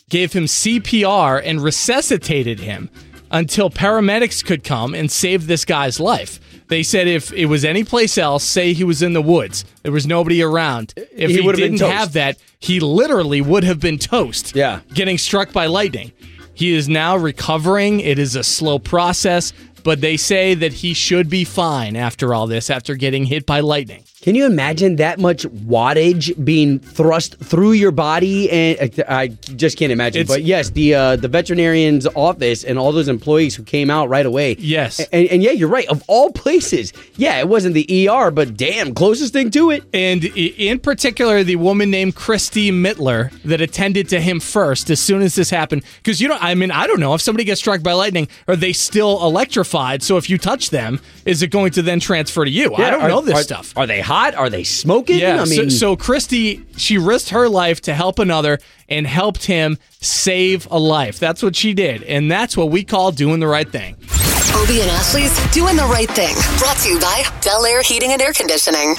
gave 0.09 0.33
him 0.33 0.45
CPR, 0.45 1.41
and 1.43 1.61
resuscitated 1.61 2.59
him 2.59 2.89
until 3.31 3.71
paramedics 3.71 4.45
could 4.45 4.63
come 4.63 4.93
and 4.93 5.11
save 5.11 5.47
this 5.47 5.65
guy's 5.65 5.99
life. 5.99 6.39
They 6.73 6.81
said 6.81 7.07
if 7.07 7.31
it 7.33 7.45
was 7.45 7.63
any 7.63 7.83
place 7.83 8.17
else, 8.17 8.43
say 8.43 8.73
he 8.73 8.83
was 8.83 9.03
in 9.03 9.13
the 9.13 9.21
woods, 9.21 9.63
there 9.83 9.91
was 9.91 10.07
nobody 10.07 10.41
around. 10.41 10.95
If 11.15 11.29
He 11.29 11.39
he, 11.43 11.51
didn't 11.51 11.81
have 11.81 12.13
that, 12.13 12.39
he 12.59 12.79
literally 12.79 13.41
would 13.41 13.63
have 13.63 13.79
been 13.79 13.99
toast. 13.99 14.55
Yeah. 14.55 14.79
Getting 14.91 15.19
struck 15.19 15.53
by 15.53 15.67
lightning. 15.67 16.13
He 16.55 16.73
is 16.73 16.89
now 16.89 17.15
recovering. 17.15 17.99
It 17.99 18.17
is 18.17 18.35
a 18.35 18.43
slow 18.43 18.79
process, 18.79 19.53
but 19.83 20.01
they 20.01 20.17
say 20.17 20.55
that 20.55 20.73
he 20.73 20.95
should 20.95 21.29
be 21.29 21.43
fine 21.43 21.95
after 21.95 22.33
all 22.33 22.47
this, 22.47 22.71
after 22.71 22.95
getting 22.95 23.25
hit 23.25 23.45
by 23.45 23.59
lightning. 23.59 24.03
Can 24.23 24.35
you 24.35 24.45
imagine 24.45 24.95
that 24.95 25.19
much 25.19 25.43
wattage 25.43 26.33
being 26.45 26.79
thrust 26.79 27.35
through 27.39 27.73
your 27.73 27.91
body? 27.91 28.49
And 28.49 28.99
uh, 28.99 29.03
I 29.09 29.27
just 29.27 29.77
can't 29.77 29.91
imagine. 29.91 30.21
It's- 30.21 30.33
but 30.33 30.43
yes, 30.43 30.69
the 30.69 30.95
uh, 30.95 31.15
the 31.17 31.27
veterinarian's 31.27 32.07
office 32.15 32.63
and 32.63 32.79
all 32.79 32.93
those 32.93 33.09
employees 33.09 33.53
who 33.53 33.63
came 33.63 33.89
out 33.89 34.07
right 34.07 34.25
away. 34.25 34.55
Yes. 34.59 35.01
and, 35.11 35.27
and 35.27 35.43
yeah, 35.43 35.51
you're 35.51 35.67
right. 35.67 35.87
Of 35.89 36.03
all 36.07 36.31
places, 36.31 36.93
yeah, 37.17 37.37
it 37.39 37.49
wasn't 37.49 37.73
the 37.75 38.07
ER, 38.09 38.31
but 38.31 38.55
damn, 38.55 38.93
closest 38.95 39.33
thing 39.33 39.51
to 39.51 39.71
it. 39.71 39.83
And 39.93 40.23
in 40.23 40.79
particular, 40.79 41.43
the 41.43 41.57
woman 41.57 41.91
named 41.91 42.15
Christy 42.15 42.71
Mittler 42.71 43.29
that 43.43 43.59
attended 43.59 44.07
to 44.09 44.21
him 44.21 44.39
first 44.39 44.89
as 44.89 45.01
soon 45.01 45.21
as 45.21 45.35
this 45.35 45.49
happened. 45.49 45.83
Because 45.97 46.21
you 46.21 46.29
know, 46.29 46.37
I 46.39 46.55
mean, 46.55 46.71
I 46.71 46.87
don't 46.87 47.01
know 47.01 47.13
if 47.13 47.19
somebody 47.21 47.43
gets 47.43 47.59
struck 47.59 47.83
by 47.83 47.91
lightning, 47.91 48.29
are 48.47 48.55
they 48.55 48.71
still 48.71 49.21
electrified? 49.25 50.01
So 50.01 50.15
if 50.15 50.29
you 50.29 50.37
touch 50.37 50.69
them, 50.69 51.01
is 51.25 51.41
it 51.43 51.47
going 51.47 51.71
to 51.73 51.81
then 51.81 51.99
transfer 51.99 52.45
to 52.45 52.51
you? 52.51 52.73
I 52.75 52.89
don't 52.89 53.01
are- 53.01 53.09
know 53.09 53.19
this 53.21 53.35
are- 53.35 53.43
stuff. 53.43 53.73
Are 53.75 53.85
they 53.85 53.99
hot? 54.13 54.35
Are 54.35 54.49
they 54.49 54.63
smoking? 54.63 55.17
Yeah. 55.19 55.41
I 55.41 55.45
mean, 55.45 55.69
so, 55.71 55.93
so 55.93 55.95
Christy, 55.95 56.63
she 56.77 56.97
risked 56.97 57.29
her 57.29 57.49
life 57.49 57.81
to 57.81 57.93
help 57.93 58.19
another 58.19 58.59
and 58.87 59.07
helped 59.07 59.45
him 59.45 59.77
save 60.01 60.67
a 60.69 60.77
life. 60.77 61.19
That's 61.19 61.41
what 61.41 61.55
she 61.55 61.73
did. 61.73 62.03
And 62.03 62.29
that's 62.29 62.55
what 62.55 62.69
we 62.69 62.83
call 62.83 63.11
doing 63.11 63.39
the 63.39 63.47
right 63.47 63.69
thing. 63.69 63.95
Obie 64.55 64.81
and 64.81 64.91
Ashley's 64.91 65.33
Doing 65.51 65.75
the 65.75 65.83
Right 65.83 66.09
Thing. 66.09 66.35
Brought 66.59 66.77
to 66.77 66.89
you 66.89 66.99
by 66.99 67.23
Bel 67.43 67.65
Air 67.65 67.81
Heating 67.81 68.11
and 68.11 68.21
Air 68.21 68.33
Conditioning. 68.33 68.95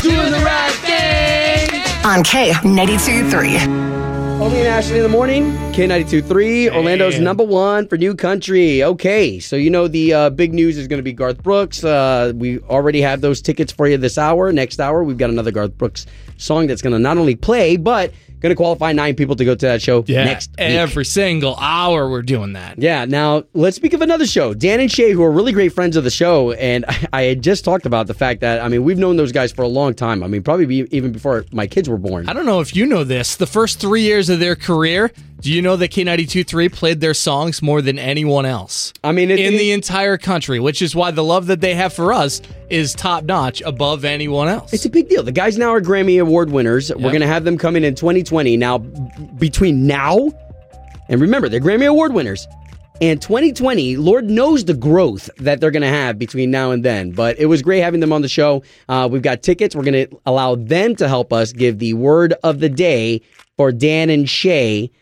doing 0.00 0.30
the 0.30 0.42
right 0.44 0.72
thing. 0.86 1.82
On 2.04 2.22
K92 2.22 3.28
3. 3.30 4.11
Obie 4.42 4.58
and 4.58 4.66
Ashley 4.66 4.96
in 4.96 5.04
the 5.04 5.08
morning, 5.08 5.52
K92.3, 5.72 6.74
Orlando's 6.74 7.20
number 7.20 7.44
one 7.44 7.86
for 7.86 7.96
new 7.96 8.12
country. 8.12 8.82
Okay, 8.82 9.38
so 9.38 9.54
you 9.54 9.70
know 9.70 9.86
the 9.86 10.12
uh, 10.12 10.30
big 10.30 10.52
news 10.52 10.76
is 10.76 10.88
going 10.88 10.98
to 10.98 11.04
be 11.04 11.12
Garth 11.12 11.40
Brooks. 11.44 11.84
Uh, 11.84 12.32
we 12.34 12.58
already 12.62 13.00
have 13.00 13.20
those 13.20 13.40
tickets 13.40 13.70
for 13.70 13.86
you 13.86 13.96
this 13.96 14.18
hour. 14.18 14.50
Next 14.50 14.80
hour, 14.80 15.04
we've 15.04 15.16
got 15.16 15.30
another 15.30 15.52
Garth 15.52 15.78
Brooks 15.78 16.06
song 16.38 16.66
that's 16.66 16.82
going 16.82 16.92
to 16.92 16.98
not 16.98 17.18
only 17.18 17.36
play, 17.36 17.76
but 17.76 18.12
going 18.42 18.50
to 18.50 18.56
qualify 18.56 18.92
nine 18.92 19.14
people 19.14 19.36
to 19.36 19.44
go 19.44 19.54
to 19.54 19.66
that 19.66 19.80
show 19.80 20.04
Yeah, 20.06 20.24
next 20.24 20.50
week. 20.50 20.58
every 20.60 21.04
single 21.04 21.56
hour 21.56 22.10
we're 22.10 22.22
doing 22.22 22.52
that. 22.54 22.78
Yeah, 22.78 23.04
now 23.06 23.44
let's 23.54 23.76
speak 23.76 23.94
of 23.94 24.02
another 24.02 24.26
show. 24.26 24.52
Dan 24.52 24.80
and 24.80 24.90
Shay, 24.90 25.12
who 25.12 25.22
are 25.22 25.30
really 25.32 25.52
great 25.52 25.72
friends 25.72 25.96
of 25.96 26.04
the 26.04 26.10
show, 26.10 26.52
and 26.52 26.84
I, 26.86 27.06
I 27.12 27.22
had 27.22 27.42
just 27.42 27.64
talked 27.64 27.86
about 27.86 28.06
the 28.08 28.14
fact 28.14 28.40
that, 28.40 28.60
I 28.60 28.68
mean, 28.68 28.84
we've 28.84 28.98
known 28.98 29.16
those 29.16 29.32
guys 29.32 29.52
for 29.52 29.62
a 29.62 29.68
long 29.68 29.94
time. 29.94 30.22
I 30.22 30.26
mean, 30.26 30.42
probably 30.42 30.86
even 30.90 31.12
before 31.12 31.44
my 31.52 31.66
kids 31.66 31.88
were 31.88 31.98
born. 31.98 32.28
I 32.28 32.32
don't 32.32 32.46
know 32.46 32.60
if 32.60 32.74
you 32.76 32.84
know 32.86 33.04
this. 33.04 33.36
The 33.36 33.46
first 33.46 33.80
three 33.80 34.02
years 34.02 34.28
of 34.28 34.40
their 34.40 34.56
career, 34.56 35.12
do 35.42 35.52
you 35.52 35.60
know 35.60 35.76
that 35.76 35.90
K92.3 35.90 36.72
played 36.72 37.00
their 37.00 37.14
songs 37.14 37.60
more 37.62 37.82
than 37.82 37.98
anyone 37.98 38.46
else? 38.46 38.92
I 39.02 39.12
mean, 39.12 39.30
it, 39.30 39.40
in 39.40 39.54
it- 39.54 39.58
the 39.58 39.72
entire 39.72 40.16
country, 40.16 40.60
which 40.60 40.80
is 40.80 40.94
why 40.94 41.10
the 41.10 41.24
love 41.24 41.46
that 41.48 41.60
they 41.60 41.74
have 41.74 41.92
for 41.92 42.12
us 42.12 42.40
is 42.70 42.94
top 42.94 43.24
notch 43.24 43.60
above 43.62 44.04
anyone 44.04 44.48
else. 44.48 44.72
It's 44.72 44.84
a 44.84 44.90
big 44.90 45.08
deal. 45.08 45.22
The 45.22 45.32
guys 45.32 45.58
now 45.58 45.70
are 45.70 45.80
Grammy 45.80 46.20
Award 46.20 46.50
winners. 46.50 46.90
We're 46.94 47.10
going 47.10 47.20
to 47.20 47.26
have 47.26 47.44
them 47.44 47.58
coming 47.58 47.82
in 47.82 47.88
in 47.88 47.94
2020. 47.96 48.56
Now, 48.56 48.78
between 48.78 49.86
now 49.86 50.30
and 51.08 51.20
remember, 51.20 51.48
they're 51.48 51.60
Grammy 51.60 51.86
Award 51.88 52.14
winners. 52.14 52.46
And 53.00 53.20
2020, 53.20 53.96
Lord 53.96 54.30
knows 54.30 54.64
the 54.64 54.74
growth 54.74 55.28
that 55.38 55.60
they're 55.60 55.72
going 55.72 55.82
to 55.82 55.88
have 55.88 56.20
between 56.20 56.52
now 56.52 56.70
and 56.70 56.84
then. 56.84 57.10
But 57.10 57.36
it 57.40 57.46
was 57.46 57.60
great 57.60 57.80
having 57.80 57.98
them 57.98 58.12
on 58.12 58.22
the 58.22 58.28
show. 58.28 58.62
Uh, 58.88 59.08
we've 59.10 59.22
got 59.22 59.42
tickets. 59.42 59.74
We're 59.74 59.82
going 59.82 60.08
to 60.08 60.20
allow 60.24 60.54
them 60.54 60.94
to 60.96 61.08
help 61.08 61.32
us 61.32 61.52
give 61.52 61.80
the 61.80 61.94
word 61.94 62.32
of 62.44 62.60
the 62.60 62.68
day 62.68 63.22
for 63.56 63.72
Dan 63.72 64.08
and 64.08 64.30
Shay. 64.30 64.92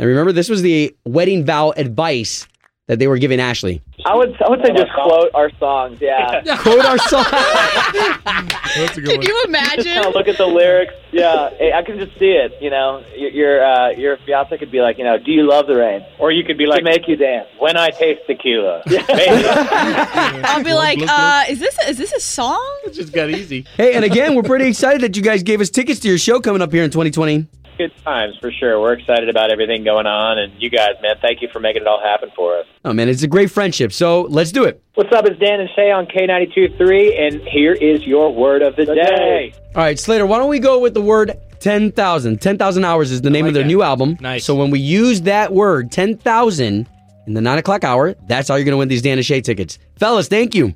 And 0.00 0.08
remember, 0.08 0.32
this 0.32 0.48
was 0.48 0.62
the 0.62 0.96
wedding 1.04 1.44
vow 1.44 1.74
advice 1.76 2.48
that 2.86 2.98
they 2.98 3.06
were 3.06 3.18
giving 3.18 3.38
Ashley. 3.38 3.82
I 4.06 4.16
would 4.16 4.34
I 4.42 4.48
would 4.48 4.64
say 4.64 4.72
just 4.72 4.90
quote 4.94 5.30
our 5.34 5.50
songs. 5.58 6.00
Yeah. 6.00 6.40
Quote 6.56 6.84
our 6.86 6.96
songs. 6.96 7.26
That's 7.30 8.96
a 8.96 9.00
good 9.02 9.20
Can 9.20 9.22
you 9.22 9.44
imagine? 9.46 10.10
Look 10.14 10.26
at 10.26 10.38
the 10.38 10.46
lyrics. 10.46 10.94
Yeah, 11.12 11.50
Hey, 11.58 11.72
I 11.74 11.82
can 11.82 11.98
just 11.98 12.18
see 12.18 12.30
it. 12.30 12.52
You 12.62 12.70
know, 12.70 13.04
your 13.14 13.30
your, 13.30 13.62
uh, 13.64 13.90
your 13.90 14.16
fiance 14.24 14.56
could 14.56 14.70
be 14.72 14.80
like, 14.80 14.96
you 14.96 15.04
know, 15.04 15.18
do 15.18 15.30
you 15.30 15.46
love 15.46 15.66
the 15.66 15.76
rain? 15.76 16.00
Or 16.18 16.32
you 16.32 16.44
could 16.44 16.56
be 16.56 16.64
like, 16.64 16.78
To 16.78 16.84
make 16.84 17.06
you 17.06 17.16
dance. 17.16 17.46
when 17.58 17.76
I 17.76 17.90
taste 17.90 18.22
tequila. 18.26 18.82
I'll 18.88 20.64
be 20.64 20.72
like, 20.72 20.98
uh, 21.06 21.44
is 21.50 21.58
this 21.60 21.76
is 21.88 21.98
this 21.98 22.12
a 22.14 22.20
song? 22.20 22.78
It 22.86 22.94
just 22.94 23.12
got 23.12 23.28
easy. 23.28 23.66
hey, 23.76 23.94
and 23.94 24.04
again, 24.04 24.34
we're 24.34 24.42
pretty 24.44 24.66
excited 24.66 25.02
that 25.02 25.14
you 25.16 25.22
guys 25.22 25.42
gave 25.42 25.60
us 25.60 25.68
tickets 25.68 26.00
to 26.00 26.08
your 26.08 26.18
show 26.18 26.40
coming 26.40 26.62
up 26.62 26.72
here 26.72 26.84
in 26.84 26.90
2020. 26.90 27.46
Good 27.80 27.96
times 28.04 28.36
for 28.38 28.52
sure. 28.52 28.78
We're 28.78 28.92
excited 28.92 29.30
about 29.30 29.50
everything 29.50 29.84
going 29.84 30.04
on, 30.04 30.38
and 30.38 30.52
you 30.60 30.68
guys, 30.68 30.96
man, 31.00 31.14
thank 31.22 31.40
you 31.40 31.48
for 31.50 31.60
making 31.60 31.80
it 31.80 31.88
all 31.88 31.98
happen 31.98 32.28
for 32.36 32.58
us. 32.58 32.66
Oh, 32.84 32.92
man, 32.92 33.08
it's 33.08 33.22
a 33.22 33.26
great 33.26 33.50
friendship. 33.50 33.90
So 33.90 34.20
let's 34.28 34.52
do 34.52 34.64
it. 34.64 34.82
What's 34.96 35.10
up? 35.14 35.24
It's 35.24 35.40
Dan 35.40 35.60
and 35.60 35.70
Shay 35.74 35.90
on 35.90 36.04
K92.3, 36.04 37.18
and 37.18 37.40
here 37.48 37.72
is 37.72 38.06
your 38.06 38.34
word 38.34 38.60
of 38.60 38.76
the, 38.76 38.84
day. 38.84 39.54
All 39.74 39.82
right, 39.82 39.98
Slater, 39.98 40.26
why 40.26 40.36
don't 40.36 40.50
we 40.50 40.58
go 40.58 40.78
with 40.78 40.92
the 40.92 41.00
word 41.00 41.32
10,000? 41.60 42.38
10,000 42.38 42.84
Hours 42.84 43.10
is 43.12 43.22
the 43.22 43.30
name 43.30 43.46
like 43.46 43.48
of 43.52 43.54
their 43.54 43.62
that. 43.62 43.66
new 43.68 43.82
album. 43.82 44.18
Nice. 44.20 44.44
So 44.44 44.54
when 44.54 44.70
we 44.70 44.78
use 44.78 45.22
that 45.22 45.50
word, 45.50 45.90
10,000, 45.90 46.86
in 47.26 47.34
the 47.34 47.40
9 47.40 47.58
o'clock 47.58 47.82
hour, 47.82 48.14
that's 48.26 48.48
how 48.48 48.56
you're 48.56 48.64
going 48.66 48.72
to 48.72 48.78
win 48.78 48.88
these 48.88 49.00
Dan 49.00 49.16
and 49.16 49.24
Shay 49.24 49.40
tickets. 49.40 49.78
Fellas, 49.96 50.28
thank 50.28 50.54
you. 50.54 50.74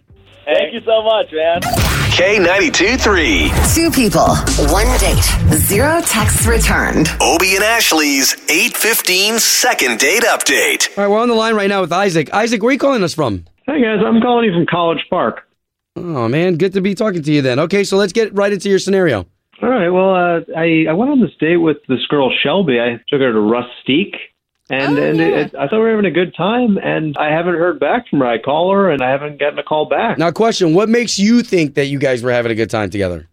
Thank 0.75 0.87
you 0.87 0.93
so 0.93 1.03
much, 1.05 1.33
man. 1.33 1.61
K92 2.11 3.01
3. 3.01 3.53
Two 3.75 3.91
people, 3.93 4.35
one 4.73 4.87
date, 4.99 5.23
zero 5.57 6.01
texts 6.01 6.47
returned. 6.47 7.11
Obie 7.21 7.55
and 7.55 7.63
Ashley's 7.63 8.35
815 8.51 9.39
second 9.39 10.01
date 10.01 10.25
update. 10.25 10.89
All 10.99 11.05
right, 11.05 11.11
we're 11.11 11.21
on 11.21 11.29
the 11.29 11.35
line 11.35 11.55
right 11.55 11.69
now 11.69 11.81
with 11.81 11.93
Isaac. 11.93 12.35
Isaac, 12.35 12.61
where 12.61 12.71
are 12.71 12.73
you 12.73 12.79
calling 12.81 13.05
us 13.05 13.15
from? 13.15 13.45
Hey 13.67 13.83
guys, 13.83 14.01
I'm 14.05 14.21
calling 14.21 14.47
you 14.47 14.53
from 14.53 14.67
College 14.67 15.07
Park. 15.09 15.49
Oh, 15.95 16.27
man, 16.27 16.57
good 16.57 16.73
to 16.73 16.81
be 16.81 16.97
talking 16.97 17.23
to 17.23 17.33
you 17.33 17.41
then. 17.41 17.61
Okay, 17.61 17.85
so 17.85 17.97
let's 17.97 18.13
get 18.13 18.35
right 18.35 18.53
into 18.53 18.69
your 18.69 18.81
scenario. 18.81 19.27
All 19.63 19.69
right. 19.69 19.91
Well, 19.91 20.11
uh, 20.11 20.41
I 20.57 20.87
I 20.91 20.93
went 20.95 21.13
on 21.13 21.21
this 21.21 21.31
date 21.39 21.59
with 21.59 21.77
this 21.89 22.05
girl 22.09 22.33
Shelby. 22.43 22.81
I 22.81 23.01
took 23.09 23.21
her 23.21 23.33
to 23.33 23.39
Rustique, 23.39 24.17
and 24.71 24.99
Oh, 24.99 25.03
and 25.03 25.19
yeah. 25.19 25.25
it, 25.27 25.55
I 25.55 25.69
thought 25.69 25.73
we 25.75 25.79
were 25.81 25.91
having 25.91 26.07
a 26.07 26.11
good 26.11 26.35
time. 26.35 26.79
And 26.79 27.17
I 27.19 27.31
haven't 27.31 27.55
heard 27.55 27.79
back 27.81 28.09
from 28.09 28.21
her. 28.21 28.27
I 28.27 28.39
call 28.39 28.73
her, 28.73 28.91
and 28.91 29.03
I 29.03 29.11
haven't 29.11 29.39
gotten 29.39 29.59
a 29.59 29.63
call 29.63 29.87
back. 29.89 30.19
Now, 30.19 30.31
question 30.31 30.75
What 30.75 30.89
makes 30.89 31.19
you 31.19 31.43
think 31.43 31.75
that 31.75 31.87
you 31.87 31.99
guys 31.99 32.23
were 32.23 32.33
having 32.33 32.53
a 32.53 32.55
good 32.55 32.71
time 32.71 32.91
together? 32.91 33.29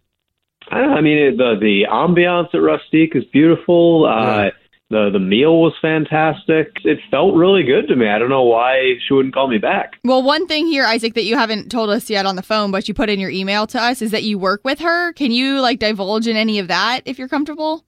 I, 0.70 0.80
don't 0.80 0.92
I 0.94 1.02
mean, 1.02 1.18
it, 1.18 1.38
the 1.38 1.56
the 1.60 1.84
ambiance 1.92 2.48
at 2.54 2.62
Rustique 2.62 3.16
is 3.16 3.24
beautiful. 3.32 4.06
Uh, 4.06 4.50
The 4.90 5.10
the 5.10 5.20
meal 5.20 5.62
was 5.62 5.74
fantastic. 5.82 6.76
It 6.84 7.00
felt 7.10 7.34
really 7.36 7.64
good 7.64 7.88
to 7.88 7.96
me. 7.96 8.10
I 8.10 8.20
don't 8.20 8.28
know 8.30 8.44
why 8.44 8.96
she 9.08 9.14
wouldn't 9.14 9.34
call 9.34 9.48
me 9.48 9.58
back. 9.58 9.94
Well, 10.04 10.22
one 10.22 10.48
thing 10.48 10.68
here, 10.68 10.86
Isaac, 10.86 11.14
that 11.14 11.24
you 11.24 11.38
haven't 11.38 11.72
told 11.72 11.90
us 11.90 12.10
yet 12.10 12.26
on 12.26 12.36
the 12.36 12.42
phone, 12.42 12.72
but 12.72 12.90
you 12.90 12.94
put 12.94 13.10
in 13.10 13.18
your 13.18 13.30
email 13.30 13.68
to 13.68 13.82
us, 13.82 14.02
is 14.02 14.12
that 14.12 14.24
you 14.24 14.38
work 14.38 14.62
with 14.66 14.80
her. 14.80 15.14
Can 15.14 15.32
you 15.32 15.62
like 15.62 15.80
divulge 15.80 16.28
in 16.28 16.36
any 16.36 16.60
of 16.60 16.68
that 16.68 17.02
if 17.06 17.18
you're 17.18 17.30
comfortable? 17.30 17.86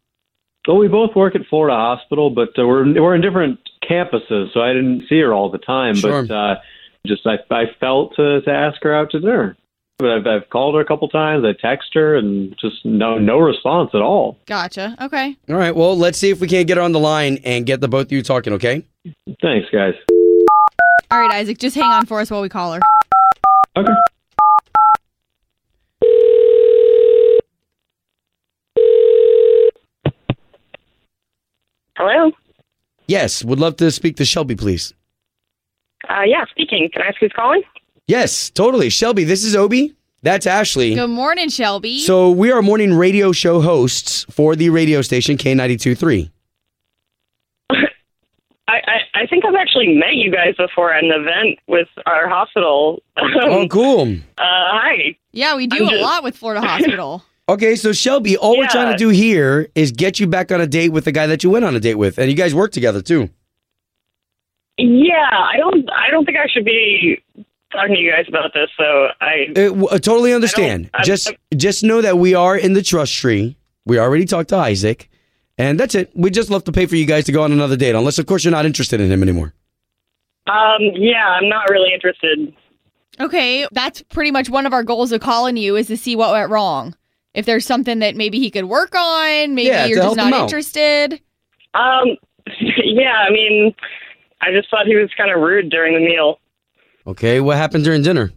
Well, 0.68 0.78
we 0.78 0.88
both 0.88 1.16
work 1.16 1.36
at 1.36 1.42
Florida 1.50 1.76
Hospital, 1.76 2.30
but 2.30 2.50
uh, 2.58 2.66
we're 2.66 2.86
we're 3.02 3.16
in 3.16 3.22
different 3.22 3.60
campuses, 3.90 4.54
so 4.54 4.62
I 4.62 4.74
didn't 4.74 5.04
see 5.10 5.20
her 5.20 5.34
all 5.34 5.52
the 5.52 5.58
time. 5.58 5.96
Sure. 5.96 6.26
But 6.26 6.34
uh, 6.34 6.56
just 7.06 7.28
I 7.28 7.38
I 7.54 7.66
felt 7.80 8.16
to 8.16 8.42
to 8.42 8.52
ask 8.52 8.82
her 8.84 8.96
out 8.96 9.12
to 9.12 9.20
dinner. 9.20 9.58
But 10.00 10.10
I've 10.10 10.28
I've 10.28 10.50
called 10.50 10.76
her 10.76 10.82
a 10.82 10.86
couple 10.86 11.08
times. 11.10 11.46
I 11.46 11.54
text 11.54 11.90
her, 11.94 12.16
and 12.16 12.56
just 12.60 12.86
no 12.86 13.18
no 13.18 13.40
response 13.40 13.92
at 13.94 14.02
all. 14.02 14.38
Gotcha. 14.46 14.96
Okay. 15.02 15.36
All 15.50 15.56
right, 15.56 15.76
well, 15.76 15.98
let's 15.98 16.18
see 16.18 16.30
if 16.30 16.40
we 16.40 16.48
can't 16.48 16.68
get 16.68 16.78
her 16.78 16.84
on 16.84 16.94
the 16.94 17.00
line 17.00 17.40
and 17.44 17.66
get 17.66 17.82
the 17.82 17.88
both 17.90 18.08
of 18.08 18.12
you 18.14 18.24
talking, 18.24 18.54
okay? 18.54 18.84
Thanks, 19.42 19.70
guys. 19.72 19.94
All 21.12 21.20
right, 21.20 21.32
Isaac, 21.32 21.58
just 21.58 21.76
hang 21.76 21.92
on 21.92 22.06
for 22.06 22.20
us 22.22 22.32
while 22.32 22.42
we 22.42 22.50
call 22.50 22.74
her. 22.74 22.82
Okay. 23.76 23.92
Hello? 32.06 32.32
Yes, 33.08 33.46
would 33.46 33.60
love 33.62 33.78
to 33.78 33.90
speak 33.90 34.18
to 34.18 34.26
Shelby, 34.26 34.56
please. 34.58 34.94
Uh, 36.10 36.24
yeah, 36.26 36.44
speaking. 36.52 36.90
Can 36.92 37.02
I 37.02 37.08
ask 37.08 37.16
who's 37.18 37.32
calling? 37.34 37.62
Yes, 38.08 38.50
totally. 38.50 38.90
Shelby, 38.90 39.24
this 39.24 39.42
is 39.46 39.56
Obi. 39.56 39.96
That's 40.22 40.46
Ashley. 40.46 40.96
Good 40.96 41.08
morning, 41.10 41.48
Shelby. 41.48 42.00
So 42.00 42.30
we 42.30 42.52
are 42.52 42.62
morning 42.62 42.94
radio 42.94 43.32
show 43.32 43.62
hosts 43.62 44.26
for 44.30 44.54
the 44.58 44.70
radio 44.70 45.02
station 45.02 45.38
K92.3. 45.38 46.30
I, 47.72 47.78
I, 48.68 49.00
I 49.14 49.28
think 49.28 49.46
I've 49.46 49.56
actually 49.56 49.96
met 49.96 50.16
you 50.16 50.30
guys 50.30 50.56
before 50.58 50.94
at 50.94 51.06
an 51.06 51.12
event 51.12 51.60
with 51.68 51.88
our 52.06 52.28
hospital. 52.28 53.02
Oh, 53.18 53.66
cool. 53.70 54.18
Uh, 54.38 54.44
hi. 54.76 55.16
yeah, 55.32 55.56
we 55.56 55.68
do 55.68 55.78
I'm 55.78 55.88
a 55.88 55.92
just- 55.92 56.02
lot 56.02 56.24
with 56.24 56.36
Florida 56.36 56.60
Hospital. 56.68 57.24
Okay, 57.50 57.76
so 57.76 57.92
Shelby, 57.92 58.38
all 58.38 58.58
we're 58.58 58.68
trying 58.70 58.92
to 58.94 58.98
do 58.98 59.10
here 59.10 59.68
is 59.76 59.92
get 59.92 60.18
you 60.20 60.28
back 60.28 60.50
on 60.52 60.62
a 60.62 60.68
date 60.68 60.90
with 60.90 61.04
the 61.06 61.12
guy 61.12 61.28
that 61.28 61.44
you 61.44 61.50
went 61.50 61.66
on 61.66 61.76
a 61.76 61.80
date 61.80 61.96
with, 61.96 62.18
and 62.18 62.30
you 62.32 62.38
guys 62.38 62.56
work 62.56 62.72
together 62.72 63.02
too. 63.02 63.30
Yeah, 64.78 65.14
I 65.30 65.58
don't. 65.58 65.90
I 65.92 66.10
don't 66.10 66.26
think 66.26 66.38
I 66.38 66.48
should 66.48 66.64
be 66.66 67.22
talking 67.72 67.96
to 67.96 68.00
you 68.02 68.12
guys 68.12 68.26
about 68.30 68.54
this. 68.54 68.70
So 68.78 69.08
I. 69.20 69.48
Uh, 69.50 69.54
w- 69.70 69.88
I 69.92 69.98
totally 69.98 70.34
understand. 70.34 70.90
I'm- 70.94 71.04
just, 71.04 71.32
just 71.56 71.84
know 71.84 72.02
that 72.02 72.18
we 72.18 72.34
are 72.34 72.58
in 72.58 72.74
the 72.74 72.82
trust 72.82 73.14
tree. 73.14 73.58
We 73.86 74.00
already 74.00 74.24
talked 74.26 74.50
to 74.50 74.56
Isaac, 74.56 75.10
and 75.58 75.78
that's 75.78 75.96
it. 75.96 76.12
We 76.16 76.30
just 76.30 76.50
love 76.50 76.64
to 76.64 76.72
pay 76.72 76.86
for 76.86 76.96
you 76.96 77.06
guys 77.06 77.26
to 77.26 77.34
go 77.34 77.44
on 77.44 77.52
another 77.52 77.76
date, 77.76 77.94
unless, 77.94 78.18
of 78.20 78.26
course, 78.26 78.46
you're 78.46 78.52
not 78.52 78.66
interested 78.66 79.02
in 79.02 79.12
him 79.12 79.22
anymore. 79.22 79.54
Um. 80.48 80.80
Yeah, 80.96 81.28
I'm 81.28 81.50
not 81.50 81.70
really 81.70 81.94
interested. 81.94 82.54
Okay, 83.20 83.68
that's 83.74 84.02
pretty 84.04 84.32
much 84.32 84.50
one 84.50 84.66
of 84.66 84.72
our 84.74 84.84
goals 84.84 85.12
of 85.12 85.20
calling 85.22 85.58
you 85.58 85.76
is 85.76 85.88
to 85.88 85.98
see 85.98 86.16
what 86.16 86.32
went 86.32 86.50
wrong. 86.50 86.96
If 87.34 87.46
there's 87.46 87.66
something 87.66 88.00
that 88.00 88.16
maybe 88.16 88.40
he 88.40 88.52
could 88.52 88.66
work 88.66 88.94
on, 88.96 89.56
maybe 89.56 89.68
Yeah, 89.70 89.86
you're 89.86 89.98
just 90.04 90.16
not 90.18 90.34
interested. 90.34 91.20
Um. 91.74 92.18
Yeah, 92.86 93.26
I 93.28 93.32
mean, 93.32 93.74
I 94.42 94.52
just 94.52 94.70
thought 94.70 94.86
he 94.86 94.96
was 94.96 95.10
kind 95.18 95.32
of 95.32 95.42
rude 95.42 95.70
during 95.72 95.96
the 95.96 96.00
meal. 96.00 96.40
Okay, 97.08 97.40
what 97.40 97.58
happened 97.58 97.84
during 97.86 98.04
dinner? 98.04 98.32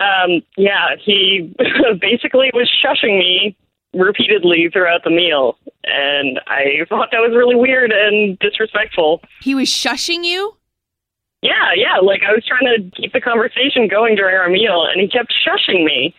Um. 0.00 0.42
Yeah, 0.56 0.96
he 1.02 1.54
basically 2.00 2.50
was 2.52 2.70
shushing 2.84 3.18
me 3.18 3.56
repeatedly 3.94 4.68
throughout 4.72 5.02
the 5.04 5.10
meal, 5.10 5.56
and 5.84 6.40
I 6.46 6.84
thought 6.88 7.08
that 7.12 7.20
was 7.20 7.32
really 7.34 7.54
weird 7.54 7.90
and 7.92 8.38
disrespectful. 8.40 9.22
He 9.40 9.54
was 9.54 9.68
shushing 9.68 10.24
you? 10.24 10.54
Yeah, 11.42 11.72
yeah. 11.74 11.98
Like 12.02 12.22
I 12.28 12.32
was 12.32 12.44
trying 12.46 12.66
to 12.66 13.00
keep 13.00 13.12
the 13.12 13.20
conversation 13.20 13.88
going 13.88 14.16
during 14.16 14.36
our 14.36 14.50
meal, 14.50 14.84
and 14.84 15.00
he 15.00 15.08
kept 15.08 15.32
shushing 15.46 15.84
me. 15.84 16.14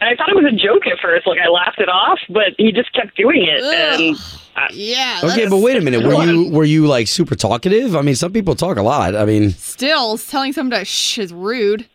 And 0.00 0.08
I 0.08 0.14
thought 0.14 0.28
it 0.28 0.36
was 0.36 0.44
a 0.44 0.56
joke 0.56 0.86
at 0.86 0.98
first. 1.02 1.26
Like 1.26 1.38
I 1.44 1.48
laughed 1.48 1.80
it 1.80 1.88
off, 1.88 2.18
but 2.28 2.54
he 2.56 2.72
just 2.72 2.92
kept 2.92 3.16
doing 3.16 3.42
it, 3.42 3.62
and 3.62 4.16
I, 4.54 4.68
Yeah. 4.72 5.20
Okay, 5.24 5.48
but 5.48 5.58
wait 5.58 5.76
a 5.76 5.80
minute. 5.80 6.04
Were 6.04 6.24
you 6.24 6.50
were 6.50 6.64
you 6.64 6.86
like 6.86 7.08
super 7.08 7.34
talkative? 7.34 7.96
I 7.96 8.02
mean, 8.02 8.14
some 8.14 8.32
people 8.32 8.54
talk 8.54 8.76
a 8.76 8.82
lot. 8.82 9.16
I 9.16 9.24
mean, 9.24 9.50
Still, 9.50 10.18
telling 10.18 10.52
someone 10.52 10.78
to 10.78 10.84
shh 10.84 11.18
is 11.18 11.32
rude. 11.32 11.86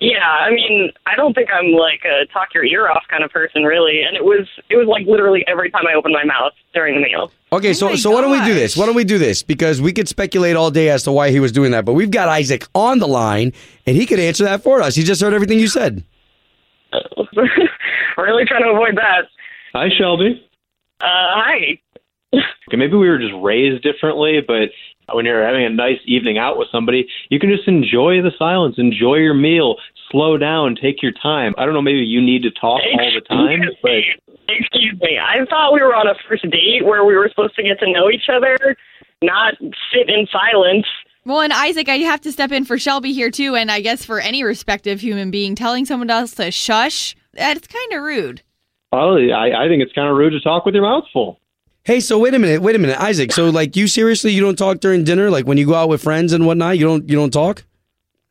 Yeah, 0.00 0.26
I 0.28 0.50
mean, 0.50 0.90
I 1.06 1.14
don't 1.14 1.32
think 1.34 1.48
I'm 1.52 1.72
like 1.72 2.02
a 2.04 2.26
talk 2.32 2.52
your 2.52 2.64
ear 2.64 2.88
off 2.90 3.04
kind 3.08 3.24
of 3.24 3.30
person, 3.30 3.62
really. 3.62 4.02
And 4.02 4.16
it 4.16 4.24
was 4.24 4.46
it 4.68 4.76
was 4.76 4.86
like 4.88 5.06
literally 5.06 5.44
every 5.46 5.70
time 5.70 5.86
I 5.88 5.94
opened 5.94 6.12
my 6.12 6.24
mouth 6.24 6.52
during 6.74 6.94
the 6.96 7.00
meal. 7.00 7.30
Okay, 7.52 7.72
so 7.72 7.90
oh 7.90 7.96
so 7.96 8.10
why 8.10 8.20
don't 8.20 8.32
we 8.32 8.44
do 8.44 8.52
this? 8.54 8.76
Why 8.76 8.86
don't 8.86 8.96
we 8.96 9.04
do 9.04 9.16
this? 9.18 9.42
Because 9.42 9.80
we 9.80 9.92
could 9.92 10.08
speculate 10.08 10.56
all 10.56 10.70
day 10.70 10.90
as 10.90 11.04
to 11.04 11.12
why 11.12 11.30
he 11.30 11.38
was 11.40 11.52
doing 11.52 11.70
that, 11.70 11.84
but 11.84 11.92
we've 11.92 12.10
got 12.10 12.28
Isaac 12.28 12.66
on 12.74 12.98
the 12.98 13.06
line, 13.06 13.52
and 13.86 13.96
he 13.96 14.04
could 14.06 14.18
answer 14.18 14.44
that 14.44 14.62
for 14.62 14.82
us. 14.82 14.96
He 14.96 15.04
just 15.04 15.22
heard 15.22 15.32
everything 15.32 15.60
you 15.60 15.68
said. 15.68 16.02
really 18.18 18.44
trying 18.44 18.62
to 18.62 18.70
avoid 18.70 18.96
that. 18.96 19.26
Hi, 19.72 19.88
Shelby. 19.96 20.46
Uh, 21.00 21.06
hi. 21.06 21.80
Okay, 22.66 22.78
maybe 22.78 22.96
we 22.96 23.08
were 23.08 23.18
just 23.18 23.34
raised 23.42 23.82
differently, 23.82 24.40
but 24.40 24.70
when 25.14 25.26
you're 25.26 25.44
having 25.44 25.66
a 25.66 25.68
nice 25.68 25.98
evening 26.06 26.38
out 26.38 26.56
with 26.58 26.66
somebody, 26.72 27.06
you 27.28 27.38
can 27.38 27.50
just 27.50 27.68
enjoy 27.68 28.22
the 28.22 28.32
silence, 28.38 28.76
enjoy 28.78 29.16
your 29.16 29.34
meal, 29.34 29.76
slow 30.10 30.38
down, 30.38 30.74
take 30.74 31.02
your 31.02 31.12
time. 31.12 31.54
I 31.58 31.66
don't 31.66 31.74
know, 31.74 31.82
maybe 31.82 31.98
you 31.98 32.22
need 32.22 32.42
to 32.42 32.50
talk 32.50 32.80
all 32.80 33.12
the 33.14 33.20
time, 33.28 33.60
but 33.82 34.00
Excuse 34.48 34.98
me. 35.00 35.18
I 35.18 35.44
thought 35.48 35.72
we 35.72 35.80
were 35.80 35.94
on 35.94 36.06
a 36.06 36.14
first 36.28 36.42
date 36.50 36.84
where 36.84 37.04
we 37.04 37.14
were 37.14 37.28
supposed 37.28 37.56
to 37.56 37.62
get 37.62 37.78
to 37.80 37.90
know 37.90 38.10
each 38.10 38.28
other, 38.28 38.76
not 39.22 39.54
sit 39.92 40.08
in 40.08 40.26
silence. 40.30 40.86
Well, 41.26 41.40
and 41.40 41.52
Isaac, 41.52 41.88
I 41.88 41.96
have 41.98 42.20
to 42.22 42.32
step 42.32 42.52
in 42.52 42.66
for 42.66 42.78
Shelby 42.78 43.12
here 43.14 43.30
too, 43.30 43.54
and 43.54 43.70
I 43.70 43.80
guess 43.80 44.04
for 44.04 44.20
any 44.20 44.44
respective 44.44 45.00
human 45.00 45.30
being, 45.30 45.54
telling 45.54 45.86
someone 45.86 46.10
else 46.10 46.32
to 46.32 46.50
shush, 46.50 47.16
that's 47.32 47.66
kind 47.66 47.92
of 47.94 48.02
rude. 48.02 48.42
well, 48.92 49.16
I, 49.16 49.64
I 49.64 49.68
think 49.68 49.82
it's 49.82 49.92
kind 49.92 50.08
of 50.08 50.16
rude 50.16 50.30
to 50.30 50.40
talk 50.40 50.66
with 50.66 50.74
your 50.74 50.84
mouth 50.84 51.04
full. 51.12 51.40
Hey, 51.84 52.00
so 52.00 52.18
wait 52.18 52.34
a 52.34 52.38
minute, 52.38 52.60
wait 52.62 52.76
a 52.76 52.78
minute, 52.78 53.00
Isaac. 53.00 53.32
So 53.32 53.48
like, 53.50 53.74
you 53.74 53.86
seriously, 53.88 54.32
you 54.32 54.40
don't 54.42 54.56
talk 54.56 54.80
during 54.80 55.04
dinner? 55.04 55.30
Like 55.30 55.46
when 55.46 55.56
you 55.56 55.66
go 55.66 55.74
out 55.74 55.88
with 55.88 56.02
friends 56.02 56.32
and 56.32 56.46
whatnot, 56.46 56.78
you 56.78 56.86
don't 56.86 57.08
you 57.08 57.16
don't 57.16 57.32
talk? 57.32 57.64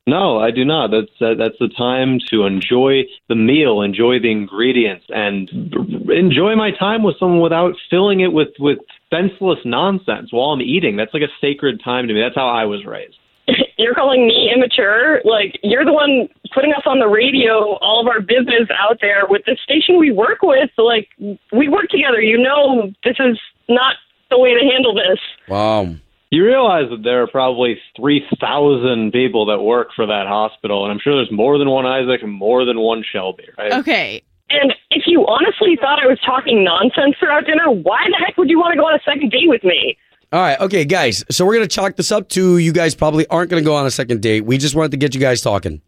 No, 0.06 0.38
I 0.38 0.52
do 0.52 0.66
not. 0.66 0.92
That's 0.92 1.22
uh, 1.22 1.36
that's 1.36 1.58
the 1.60 1.70
time 1.70 2.20
to 2.30 2.46
enjoy 2.46 3.04
the 3.30 3.36
meal, 3.36 3.82
enjoy 3.82 4.20
the 4.20 4.32
ingredients, 4.32 5.06
and 5.10 5.50
b- 5.72 6.18
enjoy 6.18 6.56
my 6.56 6.72
time 6.72 7.04
with 7.04 7.18
someone 7.20 7.42
without 7.42 7.76
filling 7.90 8.20
it 8.20 8.34
with 8.34 8.50
with 8.60 8.80
senseless 9.14 9.60
nonsense 9.66 10.32
while 10.32 10.50
I'm 10.50 10.62
eating. 10.62 10.96
That's 10.96 11.14
like 11.14 11.24
a 11.24 11.32
sacred 11.40 11.82
time 11.84 12.08
to 12.08 12.14
me. 12.14 12.22
That's 12.22 12.36
how 12.36 12.48
I 12.48 12.66
was 12.66 12.86
raised. 12.86 13.18
You're 13.78 13.94
calling 13.94 14.28
me 14.28 14.50
immature? 14.54 15.22
Like, 15.26 15.60
you're 15.64 15.84
the 15.84 15.92
one 15.92 16.30
putting 16.54 16.72
us 16.72 16.84
on 16.86 17.00
the 17.00 17.08
radio, 17.08 17.76
all 17.82 18.00
of 18.00 18.08
our 18.08 18.22
business 18.22 18.70
out 18.80 19.00
there 19.02 19.24
with 19.28 19.42
the 19.46 19.58
station 19.62 20.00
we 20.00 20.12
work 20.12 20.40
with. 20.42 20.70
Like, 20.78 21.10
we 21.52 21.68
work 21.68 21.90
together. 21.90 22.22
You 22.22 22.38
know, 22.38 22.94
this 23.04 23.18
is 23.20 23.38
not 23.68 23.96
the 24.30 24.40
way 24.40 24.54
to 24.54 24.66
handle 24.66 24.96
this. 24.96 25.20
Wow. 25.50 25.96
You 26.30 26.46
realize 26.46 26.90
that 26.90 27.04
there 27.04 27.22
are 27.22 27.28
probably 27.28 27.78
3,000 27.98 29.12
people 29.12 29.46
that 29.48 29.62
work 29.62 29.90
for 29.96 30.06
that 30.06 30.26
hospital, 30.28 30.84
and 30.84 30.92
I'm 30.92 31.00
sure 31.00 31.16
there's 31.16 31.32
more 31.32 31.58
than 31.58 31.70
one 31.70 31.86
Isaac 31.86 32.24
and 32.24 32.32
more 32.32 32.66
than 32.66 32.80
one 32.80 33.04
Shelby, 33.04 33.50
right? 33.58 33.74
Okay. 33.74 34.24
And 34.50 34.74
if 34.92 35.04
you 35.06 35.26
honestly 35.28 35.63
thought 35.84 36.02
I 36.02 36.08
was 36.08 36.20
talking 36.26 36.64
nonsense 36.64 37.16
throughout 37.20 37.46
dinner, 37.46 37.70
why 37.70 38.06
the 38.08 38.24
heck 38.26 38.38
would 38.38 38.50
you 38.50 38.58
want 38.58 38.72
to 38.72 38.80
go 38.80 38.86
on 38.86 38.96
a 38.96 39.04
second 39.04 39.32
date 39.32 39.50
with 39.50 39.66
me? 39.66 39.98
All 40.32 40.40
right, 40.40 40.58
okay, 40.62 40.86
guys. 40.86 41.26
So 41.30 41.46
we're 41.46 41.54
gonna 41.54 41.68
chalk 41.68 41.98
this 41.98 42.12
up 42.12 42.30
to 42.30 42.58
you 42.58 42.72
guys 42.72 42.96
probably 42.96 43.28
aren't 43.28 43.50
gonna 43.50 43.62
go 43.62 43.76
on 43.76 43.86
a 43.86 43.92
second 43.92 44.22
date. 44.22 44.46
We 44.46 44.58
just 44.58 44.76
wanted 44.76 44.92
to 44.92 44.98
get 44.98 45.14
you 45.14 45.20
guys 45.20 45.42
talking. 45.42 45.82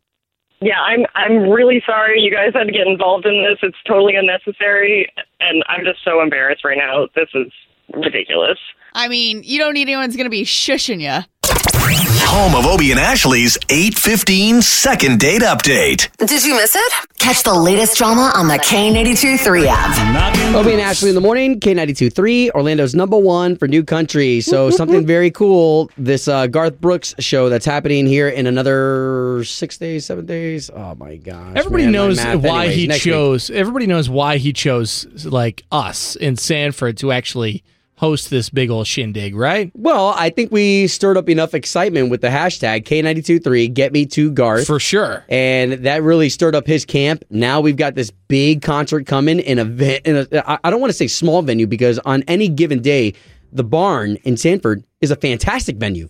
Yeah, 0.62 0.81
I'm 0.81 1.05
I'm 1.15 1.49
really 1.49 1.81
sorry 1.86 2.19
you 2.19 2.29
guys 2.31 2.51
had 2.53 2.65
to 2.65 2.73
get 2.73 2.88
involved 2.88 3.25
in 3.25 3.43
this. 3.43 3.58
It's 3.63 3.77
totally 3.88 4.15
unnecessary 4.15 5.10
and 5.39 5.63
I'm 5.69 5.86
just 5.86 6.03
so 6.03 6.21
embarrassed 6.21 6.65
right 6.65 6.77
now. 6.77 7.08
This 7.15 7.29
is 7.34 7.51
ridiculous. 7.93 8.60
I 8.93 9.08
mean, 9.08 9.43
you 9.43 9.60
don't 9.60 9.73
need 9.73 9.84
anyone's 9.84 10.15
going 10.15 10.25
to 10.25 10.29
be 10.29 10.43
shushing 10.43 11.01
you. 11.01 11.75
Home 11.88 12.56
of 12.56 12.65
Obie 12.65 12.89
and 12.91 13.00
Ashley's 13.00 13.58
815 13.69 14.63
second 14.63 15.19
date 15.19 15.43
update. 15.43 16.10
Did 16.17 16.43
you 16.43 16.56
miss 16.56 16.76
it? 16.76 16.93
Catch 17.19 17.43
the 17.43 17.54
latest 17.54 17.95
drama 17.98 18.32
on 18.36 18.48
the 18.48 18.56
K82 18.56 19.39
3 19.39 19.67
app. 19.67 20.56
Obie 20.56 20.71
and 20.74 20.82
Ashley 20.82 21.10
in 21.10 21.15
the 21.15 21.21
morning, 21.21 21.60
K92.3, 21.60 22.52
Orlando's 22.52 22.95
number 22.95 23.17
one 23.17 23.56
for 23.56 23.67
new 23.67 23.84
country. 23.84 24.41
So 24.41 24.71
something 24.71 25.06
very 25.06 25.30
cool, 25.30 25.91
this 25.98 26.28
uh, 26.28 26.48
Garth 26.48 26.82
Brooks 26.82 27.13
show 27.19 27.50
that's 27.50 27.65
happening 27.65 28.08
here 28.08 28.30
in 28.30 28.48
another 28.48 29.43
six 29.45 29.78
days, 29.78 30.06
seven 30.06 30.26
days. 30.26 30.71
Oh 30.71 30.95
my 30.95 31.17
gosh. 31.17 31.54
Everybody 31.56 31.84
man, 31.84 31.91
knows 31.91 32.17
why 32.24 32.32
Anyways, 32.65 32.76
he 32.76 32.88
next 32.88 33.06
week. 33.06 33.13
chose. 33.13 33.50
Everybody 33.52 33.86
knows 33.86 34.10
why 34.10 34.38
he 34.38 34.54
chose 34.54 35.06
like 35.26 35.63
us 35.71 36.15
in 36.15 36.36
Sanford 36.36 36.98
to 36.98 37.12
actually 37.12 37.63
host 37.97 38.29
this 38.29 38.49
big 38.49 38.69
old 38.69 38.88
shindig, 38.88 39.36
right? 39.36 39.71
Well, 39.73 40.13
I 40.17 40.29
think 40.29 40.51
we 40.51 40.88
stirred 40.88 41.17
up 41.17 41.29
enough 41.29 41.53
excitement 41.53 42.10
with 42.10 42.21
the 42.21 42.27
hashtag 42.27 42.84
K923 42.84 43.73
Get 43.73 43.91
Me 43.93 44.05
to 44.08 44.31
Garth. 44.31 44.67
For 44.67 44.79
sure. 44.79 45.23
And 45.29 45.73
that 45.86 46.03
really 46.03 46.29
stirred 46.29 46.55
up 46.55 46.67
his 46.67 46.86
camp. 46.86 47.23
Now 47.29 47.62
we've 47.62 47.77
got 47.77 47.95
this 47.95 48.12
big 48.27 48.62
concert 48.62 49.05
coming 49.05 49.39
in 49.39 49.60
a, 49.60 49.65
ve- 49.65 50.01
in 50.05 50.17
a 50.17 50.27
I- 50.49 50.60
I 50.65 50.69
don't 50.69 50.81
want 50.81 50.89
to 50.89 50.97
say 50.97 51.08
small 51.08 51.41
venue 51.41 51.67
because 51.67 51.99
on 51.99 52.23
any 52.23 52.49
given 52.49 52.81
day, 52.81 53.13
the 53.53 53.63
barn 53.63 54.17
in 54.23 54.36
Sanford 54.36 54.84
is 54.99 55.12
a 55.12 55.15
fantastic 55.15 55.77
venue. 55.77 56.08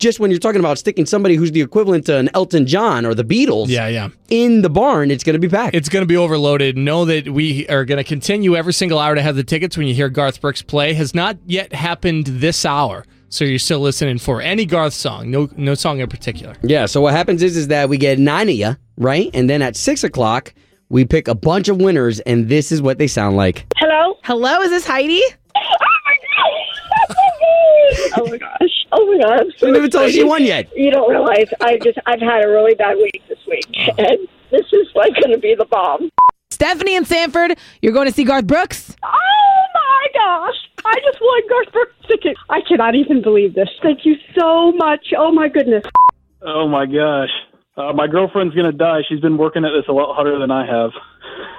Just 0.00 0.18
when 0.18 0.30
you're 0.30 0.40
talking 0.40 0.58
about 0.60 0.76
sticking 0.78 1.06
somebody 1.06 1.36
who's 1.36 1.52
the 1.52 1.60
equivalent 1.62 2.06
to 2.06 2.16
an 2.18 2.28
Elton 2.34 2.66
John 2.66 3.06
or 3.06 3.14
the 3.14 3.22
Beatles 3.24 3.68
Yeah, 3.68 3.86
yeah. 3.86 4.08
in 4.28 4.62
the 4.62 4.68
barn, 4.68 5.10
it's 5.10 5.22
going 5.22 5.34
to 5.34 5.38
be 5.38 5.48
packed. 5.48 5.74
It's 5.76 5.88
going 5.88 6.02
to 6.02 6.06
be 6.06 6.16
overloaded. 6.16 6.76
Know 6.76 7.04
that 7.04 7.28
we 7.28 7.66
are 7.68 7.84
going 7.84 7.98
to 7.98 8.04
continue 8.04 8.56
every 8.56 8.72
single 8.72 8.98
hour 8.98 9.14
to 9.14 9.22
have 9.22 9.36
the 9.36 9.44
tickets 9.44 9.76
when 9.76 9.86
you 9.86 9.94
hear 9.94 10.08
Garth 10.08 10.40
Brooks 10.40 10.62
play. 10.62 10.94
Has 10.94 11.14
not 11.14 11.38
yet 11.46 11.72
happened 11.72 12.26
this 12.26 12.64
hour, 12.66 13.04
so 13.28 13.44
you're 13.44 13.58
still 13.60 13.78
listening 13.80 14.18
for 14.18 14.42
any 14.42 14.66
Garth 14.66 14.94
song. 14.94 15.30
No, 15.30 15.48
no 15.56 15.74
song 15.74 16.00
in 16.00 16.08
particular. 16.08 16.56
Yeah. 16.62 16.86
So 16.86 17.00
what 17.00 17.14
happens 17.14 17.40
is 17.42 17.56
is 17.56 17.68
that 17.68 17.88
we 17.88 17.96
get 17.96 18.18
nine 18.18 18.48
of 18.48 18.56
you, 18.56 18.76
right? 18.98 19.30
And 19.32 19.48
then 19.48 19.62
at 19.62 19.76
six 19.76 20.02
o'clock, 20.02 20.52
we 20.88 21.04
pick 21.04 21.28
a 21.28 21.34
bunch 21.36 21.68
of 21.68 21.76
winners, 21.78 22.18
and 22.20 22.48
this 22.48 22.72
is 22.72 22.82
what 22.82 22.98
they 22.98 23.06
sound 23.06 23.36
like. 23.36 23.64
Hello? 23.76 24.18
Hello, 24.24 24.60
is 24.62 24.70
this 24.70 24.86
Heidi? 24.86 25.22
Oh 28.24 28.30
my 28.30 28.38
gosh. 28.38 28.86
Oh 28.92 29.06
my 29.06 29.18
gosh. 29.18 29.40
I'm 29.40 29.50
so 29.50 29.56
She 29.58 29.66
didn't 29.66 29.76
even 29.76 29.90
tell 29.90 30.04
us 30.04 30.12
she 30.12 30.24
won 30.24 30.44
yet. 30.44 30.70
You 30.74 30.90
don't 30.90 31.10
realize 31.10 31.46
I 31.60 31.78
just 31.78 31.98
I've 32.06 32.20
had 32.20 32.44
a 32.44 32.48
really 32.48 32.74
bad 32.74 32.96
week 32.96 33.22
this 33.28 33.38
week. 33.46 33.66
Oh. 33.76 33.94
And 33.98 34.28
this 34.50 34.66
is 34.72 34.88
like 34.94 35.12
gonna 35.20 35.38
be 35.38 35.54
the 35.54 35.66
bomb. 35.66 36.08
Stephanie 36.50 36.96
and 36.96 37.06
Sanford, 37.06 37.58
you're 37.82 37.92
going 37.92 38.06
to 38.06 38.14
see 38.14 38.24
Garth 38.24 38.46
Brooks? 38.46 38.94
Oh 39.02 39.64
my 39.74 40.06
gosh. 40.14 40.54
I 40.84 40.94
just 41.00 41.18
won 41.20 41.48
Garth 41.48 41.72
Brooks 41.72 41.94
ticket. 42.08 42.36
I 42.48 42.60
cannot 42.66 42.94
even 42.94 43.22
believe 43.22 43.54
this. 43.54 43.68
Thank 43.82 44.06
you 44.06 44.14
so 44.38 44.70
much. 44.72 45.12
Oh 45.18 45.32
my 45.32 45.48
goodness. 45.48 45.84
Oh 46.42 46.68
my 46.68 46.86
gosh. 46.86 47.30
Uh, 47.76 47.92
my 47.92 48.06
girlfriend's 48.06 48.54
gonna 48.54 48.72
die. 48.72 49.00
She's 49.08 49.20
been 49.20 49.36
working 49.36 49.64
at 49.64 49.70
this 49.70 49.84
a 49.88 49.92
lot 49.92 50.14
harder 50.14 50.38
than 50.38 50.50
I 50.50 50.64
have. 50.66 50.90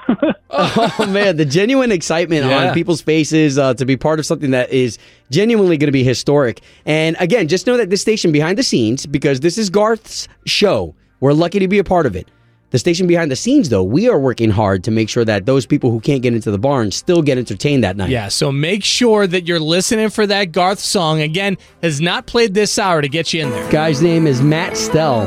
oh 0.50 1.06
man, 1.10 1.36
the 1.38 1.44
genuine 1.46 1.92
excitement 1.92 2.46
Yeah. 2.46 2.68
on 2.70 2.74
people's 2.74 3.02
faces 3.02 3.58
uh, 3.58 3.74
to 3.74 3.86
be 3.86 3.98
part 3.98 4.20
of 4.20 4.26
something 4.26 4.52
that 4.52 4.70
is 4.72 4.98
genuinely 5.32 5.78
going 5.78 5.88
to 5.88 5.92
be 5.92 6.04
historic. 6.04 6.62
And 6.86 7.18
again, 7.20 7.48
just 7.48 7.68
know 7.68 7.76
that 7.78 7.90
this 7.90 8.02
station 8.02 8.32
behind 8.32 8.58
the 8.58 8.64
scenes, 8.64 9.06
because 9.06 9.42
this 9.42 9.58
is 9.58 9.70
Garth's 9.70 10.28
show, 10.46 10.96
we're 11.20 11.34
lucky 11.34 11.60
to 11.60 11.68
be 11.68 11.80
a 11.80 11.84
part 11.84 12.06
of 12.06 12.16
it. 12.16 12.30
The 12.70 12.80
station 12.80 13.08
behind 13.08 13.32
the 13.32 13.36
scenes, 13.36 13.70
though, 13.70 13.84
we 13.84 14.08
are 14.10 14.20
working 14.20 14.50
hard 14.50 14.84
to 14.86 14.92
make 14.92 15.10
sure 15.10 15.24
that 15.26 15.46
those 15.46 15.66
people 15.66 15.92
who 15.92 16.00
can't 16.00 16.22
get 16.22 16.34
into 16.34 16.52
the 16.52 16.58
barn 16.60 16.92
still 16.92 17.22
get 17.22 17.38
entertained 17.38 17.84
that 17.84 17.96
night. 17.98 18.10
Yeah, 18.10 18.28
so 18.28 18.52
make 18.52 18.84
sure 18.84 19.26
that 19.28 19.48
you're 19.48 19.60
listening 19.60 20.10
for 20.10 20.26
that 20.28 20.52
Garth 20.52 20.80
song. 20.80 21.22
Again, 21.22 21.58
has 21.82 22.00
not 22.02 22.26
played 22.28 22.54
this 22.54 22.78
hour 22.80 23.02
to 23.02 23.10
get 23.10 23.34
you 23.34 23.44
in 23.44 23.50
there. 23.50 23.72
Guy's 23.72 24.02
name 24.02 24.28
is 24.28 24.42
Matt 24.42 24.78
Stell. 24.78 25.26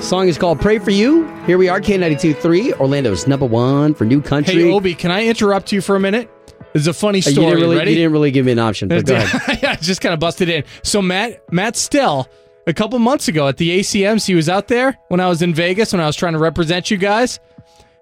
Song 0.00 0.28
is 0.28 0.38
called 0.38 0.60
Pray 0.60 0.78
For 0.78 0.90
You. 0.90 1.26
Here 1.46 1.56
we 1.58 1.68
are, 1.68 1.80
K92.3, 1.80 2.80
Orlando's 2.80 3.26
number 3.26 3.46
one 3.46 3.94
for 3.94 4.04
new 4.04 4.20
country. 4.20 4.54
Hey, 4.54 4.70
Obi, 4.72 4.94
can 4.94 5.10
I 5.10 5.24
interrupt 5.26 5.70
you 5.72 5.80
for 5.80 5.94
a 5.94 6.00
minute? 6.00 6.28
Is 6.74 6.86
a 6.86 6.92
funny 6.92 7.18
Uh, 7.18 7.22
story. 7.22 7.34
You 7.34 7.42
didn't, 7.50 7.60
really, 7.62 7.76
Ready? 7.76 7.90
you 7.92 7.96
didn't 7.98 8.12
really 8.12 8.30
give 8.30 8.46
me 8.46 8.52
an 8.52 8.58
option, 8.58 8.88
but 8.88 9.04
go 9.06 9.14
ahead. 9.16 9.58
yeah, 9.62 9.76
just 9.76 10.00
kind 10.00 10.12
of 10.12 10.18
busted 10.20 10.48
in. 10.48 10.64
So 10.82 11.00
Matt 11.02 11.42
Matt 11.52 11.76
Stell, 11.76 12.28
a 12.66 12.72
couple 12.72 12.98
months 12.98 13.28
ago 13.28 13.46
at 13.48 13.56
the 13.58 13.78
ACMs, 13.80 14.26
he 14.26 14.34
was 14.34 14.48
out 14.48 14.68
there 14.68 14.96
when 15.08 15.20
I 15.20 15.28
was 15.28 15.42
in 15.42 15.54
Vegas 15.54 15.92
when 15.92 16.00
I 16.00 16.06
was 16.06 16.16
trying 16.16 16.32
to 16.32 16.38
represent 16.38 16.90
you 16.90 16.96
guys. 16.96 17.38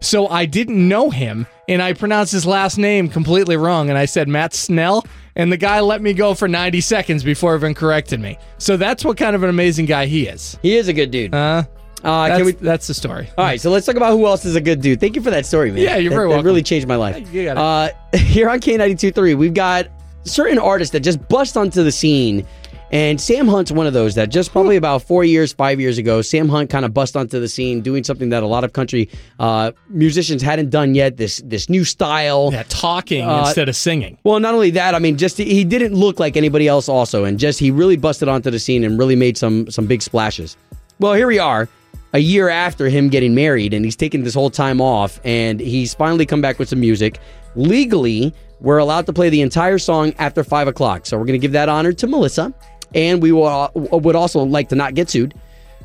So 0.01 0.29
I 0.29 0.47
didn't 0.47 0.87
know 0.89 1.11
him, 1.11 1.47
and 1.69 1.83
I 1.83 1.93
pronounced 1.93 2.33
his 2.33 2.47
last 2.47 2.79
name 2.79 3.09
completely 3.09 3.57
wrong, 3.57 3.89
and 3.91 3.99
I 3.99 4.05
said 4.05 4.29
Matt 4.29 4.55
Snell, 4.55 5.05
and 5.35 5.51
the 5.51 5.57
guy 5.57 5.81
let 5.81 6.01
me 6.01 6.13
go 6.13 6.35
for 6.35 6.47
90 6.47 6.81
seconds 6.81 7.25
before 7.25 7.57
even 7.57 7.75
correcting 7.75 8.21
me. 8.23 8.39
So 8.59 8.77
that's 8.77 9.05
what 9.05 9.17
kind 9.17 9.35
of 9.35 9.43
an 9.43 9.51
amazing 9.51 9.87
guy 9.87 10.07
he 10.07 10.27
is. 10.29 10.57
He 10.63 10.77
is 10.77 10.87
a 10.89 10.93
good 10.93 11.11
dude. 11.11 11.35
Uh, 11.35 11.65
Uh, 12.05 12.29
that's, 12.29 12.39
can 12.39 12.47
we? 12.47 12.53
that's 12.53 12.87
the 12.87 12.95
story. 12.95 13.29
All 13.37 13.45
right, 13.45 13.61
so 13.61 13.71
let's 13.71 13.85
talk 13.87 13.97
about 13.97 14.13
who 14.13 14.27
else 14.27 14.45
is 14.45 14.55
a 14.57 14.61
good 14.61 14.81
dude. 14.81 15.01
Thank 15.01 15.17
you 15.17 15.23
for 15.23 15.31
that 15.31 15.45
story, 15.47 15.71
man. 15.73 15.83
Yeah, 15.83 15.97
you're 15.97 16.11
That- 16.11 16.17
very 16.17 16.27
that 16.27 16.31
welcome. 16.31 16.47
really 16.47 16.63
changed 16.63 16.87
my 16.87 16.97
life. 16.97 17.17
Uh, 17.35 17.89
here 18.17 18.49
on 18.49 18.61
K92.3, 18.61 19.37
we've 19.37 19.55
got 19.55 19.89
certain 20.25 20.59
artists 20.59 20.93
that 20.93 21.01
just 21.01 21.27
bust 21.29 21.57
onto 21.57 21.83
the 21.83 21.91
scene. 21.93 22.47
And 22.91 23.21
Sam 23.21 23.47
Hunt's 23.49 23.71
one 23.71 23.87
of 23.87 23.93
those 23.93 24.15
that 24.15 24.31
just 24.31 24.51
probably 24.51 24.77
about 24.77 25.03
four 25.03 25.23
years, 25.23 25.53
five 25.53 25.79
years 25.79 25.99
ago, 25.99 26.23
Sam 26.23 26.49
Hunt 26.49 26.71
kind 26.71 26.87
of 26.87 26.95
bust 26.95 27.17
onto 27.19 27.39
the 27.39 27.47
scene 27.49 27.83
doing 27.83 28.03
something 28.03 28.31
that 28.31 28.43
a 28.43 28.47
lot 28.47 28.65
of 28.65 28.73
country 28.73 29.11
uh, 29.39 29.73
musicians 29.91 30.41
hadn't 30.41 30.71
done 30.71 30.95
yet. 30.95 31.19
This 31.19 31.43
this 31.45 31.69
new 31.69 31.85
style, 31.85 32.49
yeah, 32.51 32.63
talking 32.71 33.27
Uh, 33.27 33.45
instead 33.45 33.69
of 33.69 33.77
singing. 33.77 34.17
Well, 34.25 34.41
not 34.41 34.55
only 34.55 34.71
that, 34.71 34.95
I 34.95 35.01
mean, 35.01 35.19
just 35.19 35.37
he 35.37 35.65
didn't 35.65 35.97
look 35.97 36.19
like 36.19 36.39
anybody 36.39 36.67
else. 36.67 36.89
Also, 36.89 37.25
and 37.25 37.39
just 37.39 37.59
he 37.61 37.71
really 37.71 37.99
busted 37.99 38.27
onto 38.27 38.51
the 38.51 38.59
scene 38.59 38.85
and 38.85 38.99
really 38.99 39.17
made 39.17 39.37
some 39.37 39.71
some 39.71 39.87
big 39.87 40.01
splashes. 40.01 40.57
Well, 40.99 41.13
here 41.13 41.27
we 41.27 41.39
are. 41.39 41.69
A 42.13 42.19
year 42.19 42.49
after 42.49 42.89
him 42.89 43.09
getting 43.09 43.35
married, 43.35 43.75
and 43.75 43.85
he's 43.85 43.97
taken 43.97 44.23
this 44.23 44.35
whole 44.35 44.51
time 44.51 44.81
off, 44.81 45.21
and 45.25 45.61
he's 45.61 45.95
finally 45.95 46.25
come 46.27 46.41
back 46.41 46.59
with 46.59 46.69
some 46.69 46.81
music. 46.81 47.19
Legally, 47.55 48.33
we're 48.61 48.79
allowed 48.79 49.07
to 49.07 49.13
play 49.13 49.29
the 49.29 49.43
entire 49.43 49.79
song 49.79 50.15
after 50.19 50.43
five 50.43 50.69
o'clock, 50.69 51.07
so 51.07 51.19
we're 51.19 51.27
going 51.27 51.39
to 51.39 51.45
give 51.45 51.53
that 51.53 51.69
honor 51.69 51.93
to 51.93 52.07
Melissa, 52.07 52.53
and 52.95 53.23
we 53.23 53.33
will, 53.33 53.47
uh, 53.47 53.71
would 53.75 54.17
also 54.17 54.43
like 54.43 54.69
to 54.71 54.75
not 54.75 54.95
get 54.95 55.11
sued. 55.11 55.35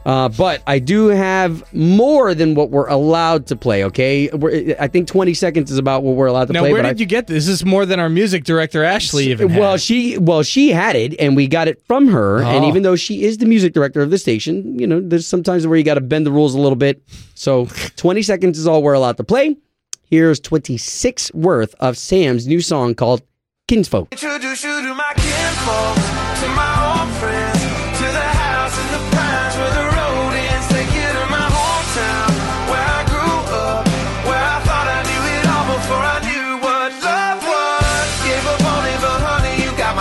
Uh, 0.06 0.28
but 0.30 0.62
I 0.68 0.80
do 0.80 1.08
have 1.08 1.74
more 1.74 2.34
than 2.34 2.56
what 2.56 2.70
we're 2.72 2.88
allowed 2.88 3.48
to 3.48 3.56
play. 3.56 3.84
Okay, 3.86 4.30
we're, 4.34 4.76
I 4.80 4.88
think 4.88 5.08
20 5.08 5.34
seconds 5.34 5.72
is 5.72 5.78
about 5.78 6.04
what 6.04 6.16
we're 6.16 6.26
allowed 6.28 6.48
to 6.48 6.54
Now, 6.54 6.60
play. 6.62 6.74
where 6.74 6.82
but 6.84 6.90
did 6.90 6.98
I- 6.98 7.00
you 7.00 7.06
get 7.06 7.28
this? 7.28 7.46
This 7.46 7.62
is 7.62 7.66
more 7.66 7.86
than 7.86 8.00
our 8.00 8.10
music 8.10 8.44
director 8.44 8.84
Ashley 8.84 9.32
even 9.32 9.50
had. 9.50 9.60
well, 9.60 9.78
she 9.78 10.18
well 10.18 10.44
she 10.44 10.70
had 10.70 10.96
it, 10.96 11.16
and 11.20 11.36
we 11.36 11.48
got 11.48 11.68
it 11.68 11.82
from 11.88 12.08
her. 12.10 12.40
And 12.44 12.66
Oh. 12.66 12.68
even 12.68 12.84
though 12.84 12.96
she 12.98 13.24
is 13.24 13.38
the 13.38 13.46
music 13.46 13.74
director 13.74 14.02
of 14.02 14.10
the 14.12 14.18
station, 14.18 14.78
you 14.78 14.86
know, 14.88 15.00
there's 15.02 15.26
sometimes 15.26 15.66
where 15.66 15.78
you 15.78 15.84
got 15.84 15.94
to 15.96 16.02
bend 16.02 16.26
the 16.26 16.32
rules 16.32 16.54
a 16.54 16.60
little 16.60 16.76
bit. 16.76 17.02
So 17.36 17.66
20 17.96 18.22
seconds 18.24 18.60
is 18.60 18.68
all 18.68 18.84
we're 18.84 18.94
allowed 18.94 19.18
to 19.18 19.24
play. 19.24 19.56
Here's 20.10 20.40
26 20.42 21.34
worth 21.34 21.74
of 21.80 21.98
Sam's 21.98 22.46
new 22.46 22.62
song 22.62 22.94
called 22.94 23.22
Kinsfolk. 23.68 24.10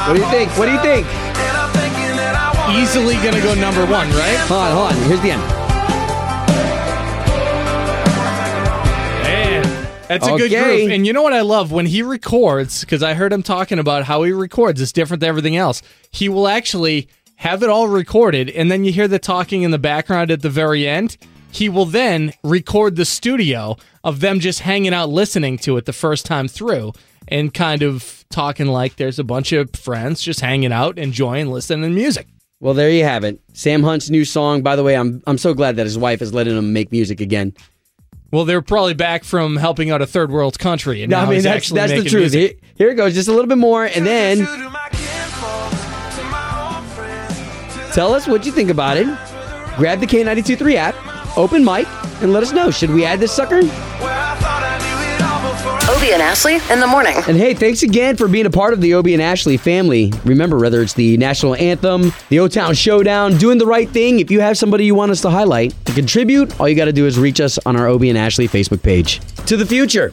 What 0.07 0.15
do 0.15 0.21
you 0.21 0.31
think? 0.31 0.51
What 0.59 0.67
do 0.67 0.73
you 0.73 0.81
think? 0.81 1.07
And 1.07 1.57
I'm 1.57 1.71
thinking 1.71 2.17
that 2.17 2.35
I 2.35 2.59
want 2.59 2.83
Easily 2.83 3.15
gonna 3.23 3.41
go 3.41 3.55
number 3.55 3.83
one, 3.83 4.11
right? 4.11 4.37
Hold 4.49 4.61
on, 4.61 4.73
hold 4.73 4.93
on. 4.93 5.09
Here's 5.09 5.21
the 5.21 5.31
end. 5.31 5.43
Man, 9.23 9.89
that's 10.09 10.27
a 10.27 10.37
good 10.37 10.51
groove. 10.51 10.91
And 10.91 11.07
you 11.07 11.13
know 11.13 11.23
what 11.23 11.33
I 11.33 11.43
love 11.43 11.71
when 11.71 11.87
he 11.87 12.03
records 12.03 12.81
because 12.81 13.05
I 13.05 13.15
heard 13.15 13.33
him 13.33 13.45
talking 13.45 13.79
about 13.79 14.03
how 14.03 14.25
he 14.25 14.33
records. 14.33 14.81
It's 14.81 14.91
different 14.91 15.21
than 15.21 15.29
everything 15.29 15.57
else. 15.57 15.83
He 16.11 16.29
will 16.29 16.49
actually 16.49 17.09
have 17.37 17.63
it 17.63 17.71
all 17.71 17.87
recorded, 17.87 18.51
and 18.51 18.73
then 18.73 18.85
you 18.85 18.91
hear 18.93 19.07
the 19.07 19.21
talking 19.21 19.63
in 19.63 19.71
the 19.71 19.79
background 19.79 20.33
at 20.33 20.43
the 20.43 20.51
very 20.51 20.87
end. 20.87 21.17
He 21.53 21.69
will 21.69 21.87
then 21.87 22.33
record 22.43 22.97
the 22.97 23.05
studio 23.05 23.77
of 24.03 24.19
them 24.19 24.41
just 24.41 24.61
hanging 24.61 24.93
out 24.93 25.11
listening 25.11 25.59
to 25.59 25.77
it 25.77 25.85
the 25.85 25.93
first 25.93 26.27
time 26.27 26.49
through 26.49 26.93
and 27.29 27.53
kind 27.53 27.83
of 27.83 28.25
talking 28.31 28.67
like 28.67 28.97
there's 28.97 29.19
a 29.19 29.25
bunch 29.25 29.53
of 29.53 29.71
friends 29.75 30.23
just 30.23 30.41
hanging 30.41 30.73
out, 30.73 30.99
enjoying 30.99 31.51
listening 31.51 31.83
to 31.83 31.95
music. 31.95 32.27
Well, 32.61 32.75
there 32.75 32.91
you 32.91 33.05
have 33.05 33.25
it. 33.25 33.41
Sam 33.55 33.83
Hunt's 33.83 34.09
new 34.11 34.25
song. 34.25 34.63
By 34.63 34.77
the 34.77 34.83
way, 34.85 34.95
I'm 34.97 35.23
I'm 35.27 35.39
so 35.39 35.53
glad 35.55 35.77
that 35.77 35.85
his 35.87 35.99
wife 35.99 36.23
is 36.23 36.33
letting 36.33 36.57
him 36.57 36.73
make 36.73 36.93
music 36.93 37.21
again. 37.21 37.55
Well, 38.31 38.45
they're 38.47 38.63
probably 38.63 38.95
back 38.95 39.25
from 39.25 39.57
helping 39.57 39.91
out 39.91 40.01
a 40.01 40.07
third 40.07 40.31
world 40.31 40.59
country, 40.59 41.03
and 41.03 41.11
No, 41.11 41.19
now 41.19 41.23
I 41.25 41.27
mean 41.27 41.35
he's 41.35 41.45
that's 41.45 41.57
actually 41.57 41.81
that's 41.81 41.93
the 42.05 42.09
truth. 42.09 42.33
music. 42.33 42.41
Here, 42.63 42.71
here 42.77 42.91
it 42.91 42.95
goes, 42.95 43.15
just 43.15 43.29
a 43.29 43.33
little 43.33 43.49
bit 43.49 43.59
more, 43.59 43.85
and 43.85 44.07
then 44.07 44.39
tell 47.93 48.15
us 48.15 48.27
what 48.27 48.47
you 48.47 48.53
think 48.53 48.71
about 48.71 48.97
it. 48.97 49.07
Grab 49.77 50.01
the 50.01 50.07
K923 50.07 50.75
app, 50.77 51.37
open 51.37 51.65
mic, 51.65 51.87
and 52.23 52.33
let 52.33 52.43
us 52.43 52.53
know. 52.53 52.71
Should 52.71 52.91
we 52.91 53.05
add 53.05 53.21
this 53.21 53.33
sucker? 53.33 53.61
Obie 56.13 56.21
and 56.21 56.31
Ashley 56.31 56.57
in 56.71 56.79
the 56.79 56.87
morning. 56.87 57.17
And 57.27 57.39
hey, 57.39 57.55
thanks 57.55 57.83
again 57.83 58.17
for 58.17 58.29
being 58.29 58.45
a 58.45 58.51
part 58.51 58.75
of 58.75 58.83
the 58.83 58.93
Obie 58.93 59.15
and 59.15 59.23
Ashley 59.23 59.57
family. 59.57 60.13
Remember, 60.25 60.59
whether 60.59 60.83
it's 60.83 60.93
the 60.93 61.17
national 61.17 61.55
anthem, 61.55 62.13
the 62.29 62.39
O 62.39 62.49
Town 62.49 62.75
Showdown, 62.75 63.39
doing 63.39 63.57
the 63.57 63.65
right 63.65 63.89
thing, 63.89 64.21
if 64.21 64.31
you 64.31 64.41
have 64.41 64.59
somebody 64.59 64.85
you 64.85 64.95
want 64.95 65.11
us 65.11 65.23
to 65.23 65.31
highlight 65.31 65.73
to 65.87 65.93
contribute, 65.93 66.61
all 66.61 66.69
you 66.69 66.75
got 66.75 66.85
to 66.85 66.93
do 66.93 67.07
is 67.07 67.19
reach 67.19 67.41
us 67.41 67.59
on 67.65 67.77
our 67.77 67.87
Obie 67.87 68.11
and 68.11 68.19
Ashley 68.19 68.47
Facebook 68.47 68.83
page. 68.83 69.21
To 69.47 69.57
the 69.57 69.65
future. 69.65 70.13